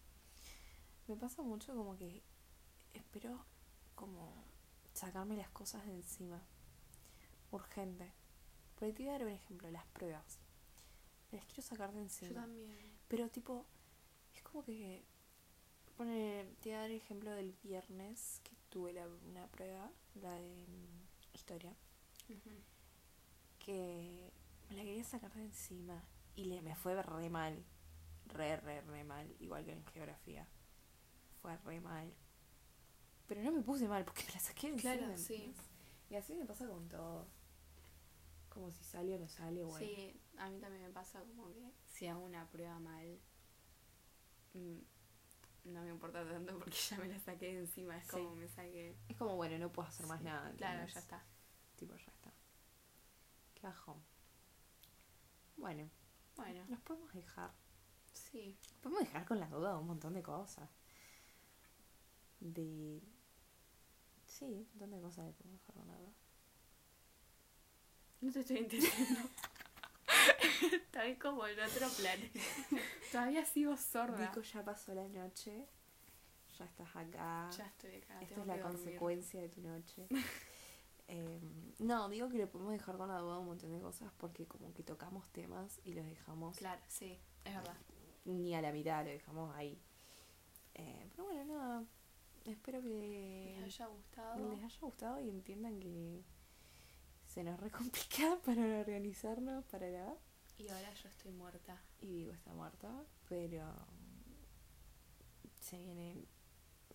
Me 1.06 1.16
pasa 1.16 1.42
mucho 1.42 1.74
como 1.74 1.96
que 1.98 2.22
espero 2.94 3.44
como 3.94 4.44
sacarme 4.94 5.36
las 5.36 5.50
cosas 5.50 5.84
de 5.84 5.92
encima. 5.92 6.42
Urgente. 7.50 8.14
Por 8.78 8.92
te 8.92 9.02
voy 9.02 9.08
a 9.08 9.12
dar 9.12 9.24
un 9.24 9.32
ejemplo, 9.32 9.70
las 9.70 9.84
pruebas. 9.86 10.38
Las 11.32 11.44
quiero 11.44 11.62
sacar 11.62 11.92
de 11.92 12.00
encima. 12.00 12.30
Yo 12.30 12.40
también. 12.40 12.98
Pero 13.08 13.28
tipo, 13.28 13.66
es 14.34 14.42
como 14.42 14.64
que 14.64 15.04
Pone, 15.98 16.46
te 16.60 16.68
voy 16.68 16.76
a 16.76 16.80
dar 16.82 16.90
el 16.90 16.96
ejemplo 16.96 17.32
del 17.32 17.52
viernes 17.64 18.40
que 18.44 18.54
tuve 18.68 18.92
la, 18.92 19.04
una 19.28 19.48
prueba, 19.48 19.90
la 20.14 20.30
de 20.30 20.64
mm, 20.68 21.34
historia, 21.34 21.74
que 23.58 24.30
me 24.70 24.76
la 24.76 24.84
quería 24.84 25.02
sacar 25.02 25.34
de 25.34 25.42
encima 25.42 26.00
y 26.36 26.44
le, 26.44 26.62
me 26.62 26.76
fue 26.76 27.02
re 27.02 27.28
mal, 27.28 27.64
re, 28.26 28.58
re, 28.58 28.80
re 28.82 29.02
mal, 29.02 29.34
igual 29.40 29.64
que 29.64 29.72
en 29.72 29.84
geografía. 29.86 30.46
Fue 31.42 31.56
re 31.56 31.80
mal. 31.80 32.14
Pero 33.26 33.42
no 33.42 33.50
me 33.50 33.62
puse 33.62 33.88
mal 33.88 34.04
porque 34.04 34.22
me 34.24 34.34
la 34.34 34.40
saqué 34.40 34.70
de 34.70 34.74
encima. 34.74 35.16
sí. 35.16 35.52
Y 36.10 36.14
así 36.14 36.32
me 36.36 36.46
pasa 36.46 36.68
con 36.68 36.88
todo. 36.88 37.26
Como 38.50 38.70
si 38.70 38.84
sale 38.84 39.16
o 39.16 39.18
no 39.18 39.26
sale, 39.26 39.64
bueno. 39.64 39.84
Sí, 39.84 40.14
a 40.38 40.48
mí 40.50 40.58
también 40.58 40.82
me 40.82 40.90
pasa 40.90 41.20
como 41.24 41.52
que 41.52 41.72
si 41.86 42.06
hago 42.06 42.20
una 42.20 42.48
prueba 42.48 42.78
mal, 42.78 43.18
mm, 44.54 44.78
no 45.64 45.82
me 45.82 45.90
importa 45.90 46.26
tanto 46.26 46.58
porque 46.58 46.76
ya 46.90 46.98
me 46.98 47.08
la 47.08 47.18
saqué 47.18 47.46
de 47.46 47.60
encima. 47.60 47.96
Es 47.96 48.06
como 48.06 48.34
me 48.34 48.48
saqué. 48.48 48.96
Es 49.08 49.16
como, 49.16 49.36
bueno, 49.36 49.58
no 49.58 49.72
puedo 49.72 49.88
hacer 49.88 50.06
más 50.06 50.22
nada. 50.22 50.52
Claro, 50.56 50.86
ya 50.86 50.98
está. 50.98 51.24
Tipo, 51.76 51.94
ya 51.96 52.10
está. 52.12 52.32
Qué 53.54 53.62
bajón. 53.62 54.02
Bueno. 55.56 55.90
Bueno. 56.36 56.64
Nos 56.68 56.80
podemos 56.80 57.12
dejar. 57.12 57.52
Sí. 58.12 58.58
Podemos 58.80 59.04
dejar 59.04 59.26
con 59.26 59.40
la 59.40 59.48
duda 59.48 59.72
de 59.72 59.78
un 59.78 59.86
montón 59.86 60.14
de 60.14 60.22
cosas. 60.22 60.68
De. 62.40 63.02
Sí, 64.26 64.44
un 64.44 64.68
montón 64.70 64.90
de 64.90 65.00
cosas 65.00 65.26
de 65.26 65.32
podemos 65.32 65.60
dejar 65.60 65.74
con 65.74 65.88
la 65.88 65.96
duda. 65.96 66.12
No 68.20 68.32
te 68.32 68.40
estoy 68.40 68.58
entendiendo. 68.58 69.20
Estoy 70.72 71.16
como 71.16 71.46
en 71.46 71.58
otro 71.60 71.88
planeta. 71.88 72.40
Todavía 73.12 73.44
sigo 73.44 73.76
sorda. 73.76 74.18
Nico, 74.18 74.40
ya 74.42 74.64
pasó 74.64 74.94
la 74.94 75.08
noche. 75.08 75.66
Ya 76.58 76.64
estás 76.64 76.96
acá. 76.96 77.50
Ya 77.56 77.66
estoy 77.66 77.96
acá. 77.96 78.20
Esta 78.20 78.40
es 78.40 78.46
la 78.46 78.60
consecuencia 78.60 79.40
de 79.40 79.48
tu 79.48 79.60
noche. 79.60 80.06
Em, 81.10 81.72
no, 81.78 82.06
digo 82.10 82.28
que 82.28 82.36
le 82.36 82.46
podemos 82.46 82.70
dejar 82.74 82.98
con 82.98 83.08
la 83.08 83.16
duda 83.16 83.38
un 83.38 83.46
montón 83.46 83.72
de 83.72 83.80
cosas 83.80 84.12
porque 84.18 84.44
como 84.44 84.74
que 84.74 84.82
tocamos 84.82 85.26
temas 85.30 85.80
y 85.82 85.94
los 85.94 86.04
dejamos. 86.04 86.58
Claro, 86.58 86.82
sí, 86.86 87.18
es 87.46 87.54
verdad. 87.54 87.78
Ni 88.26 88.54
a 88.54 88.60
la 88.60 88.72
mitad, 88.72 89.04
lo 89.04 89.10
dejamos 89.10 89.56
ahí. 89.56 89.80
Eh, 90.74 91.08
pero 91.08 91.24
bueno, 91.24 91.44
nada. 91.44 91.84
Espero 92.44 92.82
que 92.82 93.56
les 93.56 93.64
haya 93.64 93.86
gustado. 93.86 94.50
Les 94.50 94.62
haya 94.62 94.80
gustado 94.82 95.18
y 95.18 95.30
entiendan 95.30 95.80
que 95.80 96.22
se 97.26 97.42
nos 97.42 97.58
recomplica 97.58 98.38
para 98.44 98.80
organizarnos, 98.80 99.64
para 99.64 99.88
la 99.88 100.14
y 100.58 100.68
ahora 100.68 100.92
yo 100.92 101.08
estoy 101.08 101.32
muerta. 101.32 101.80
Y 102.00 102.06
digo, 102.06 102.32
está 102.32 102.52
muerta, 102.52 103.04
pero 103.28 103.64
se 105.60 105.78
vienen, 105.78 106.26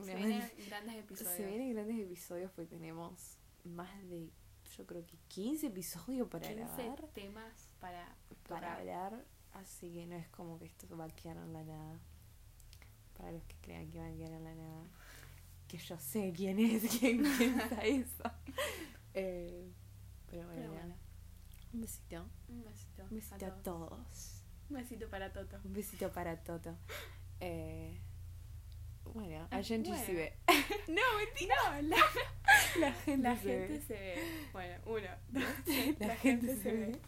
se 0.04 0.16
vienen 0.16 0.52
grandes 0.68 0.96
episodios. 0.98 1.36
Se 1.36 1.46
vienen 1.46 1.74
grandes 1.74 2.00
episodios 2.00 2.52
porque 2.52 2.70
tenemos 2.70 3.38
más 3.64 3.92
de, 4.10 4.30
yo 4.78 4.86
creo 4.86 5.06
que 5.06 5.18
15 5.30 5.68
episodios 5.68 6.28
para 6.28 6.48
15 6.48 6.64
grabar. 6.64 7.08
temas 7.14 7.74
para, 7.80 8.16
para 8.48 8.76
hablar, 8.76 9.26
así 9.54 9.94
que 9.94 10.06
no 10.06 10.16
es 10.16 10.28
como 10.30 10.60
que 10.60 10.66
esto 10.66 10.98
va 10.98 11.06
a 11.06 11.10
quedar 11.10 11.38
en 11.38 11.54
la 11.54 11.64
nada. 11.64 12.00
Para 13.18 13.32
los 13.32 13.44
que 13.44 13.56
crean 13.62 13.90
que 13.92 14.00
va 14.00 14.08
a 14.08 14.12
quedar 14.12 14.32
en 14.32 14.44
la 14.44 14.56
nada. 14.56 14.84
Que 15.68 15.78
yo 15.78 15.98
sé 15.98 16.34
quién 16.36 16.60
es 16.60 16.84
quien 17.00 17.24
piensa 17.38 17.82
eso. 17.84 18.24
Eh, 19.16 19.72
pero 20.26 20.48
bueno. 20.48 20.96
Un 21.74 21.82
besito. 21.82 22.26
Un 22.50 22.64
besito. 22.64 23.04
Un 23.04 23.16
besito 23.16 23.46
a 23.46 23.52
todos. 23.64 24.44
Un 24.70 24.78
besito 24.78 25.10
para 25.10 25.34
Toto. 25.34 25.58
Un 25.64 25.74
besito 25.74 26.12
para 26.12 26.38
Toto. 26.44 26.78
Eh, 27.40 28.00
bueno, 29.14 29.48
a 29.52 29.62
gente 29.64 29.90
bueno. 29.90 30.06
se 30.06 30.14
ve. 30.14 30.34
no, 30.88 31.02
mentira. 31.18 31.56
No, 31.82 31.90
la, 31.90 31.98
la 32.80 32.94
gente, 32.94 33.24
la 33.24 33.36
se, 33.36 33.42
gente 33.42 33.68
ve. 33.74 33.82
se 33.82 33.94
ve. 33.94 34.48
Bueno, 34.54 34.76
uno, 34.86 35.08
dos, 35.30 35.44
la, 36.00 36.08
la 36.08 36.16
gente, 36.16 36.48
gente, 36.48 36.56
se 36.58 36.72
ve. 36.72 36.86
ve. 36.86 37.00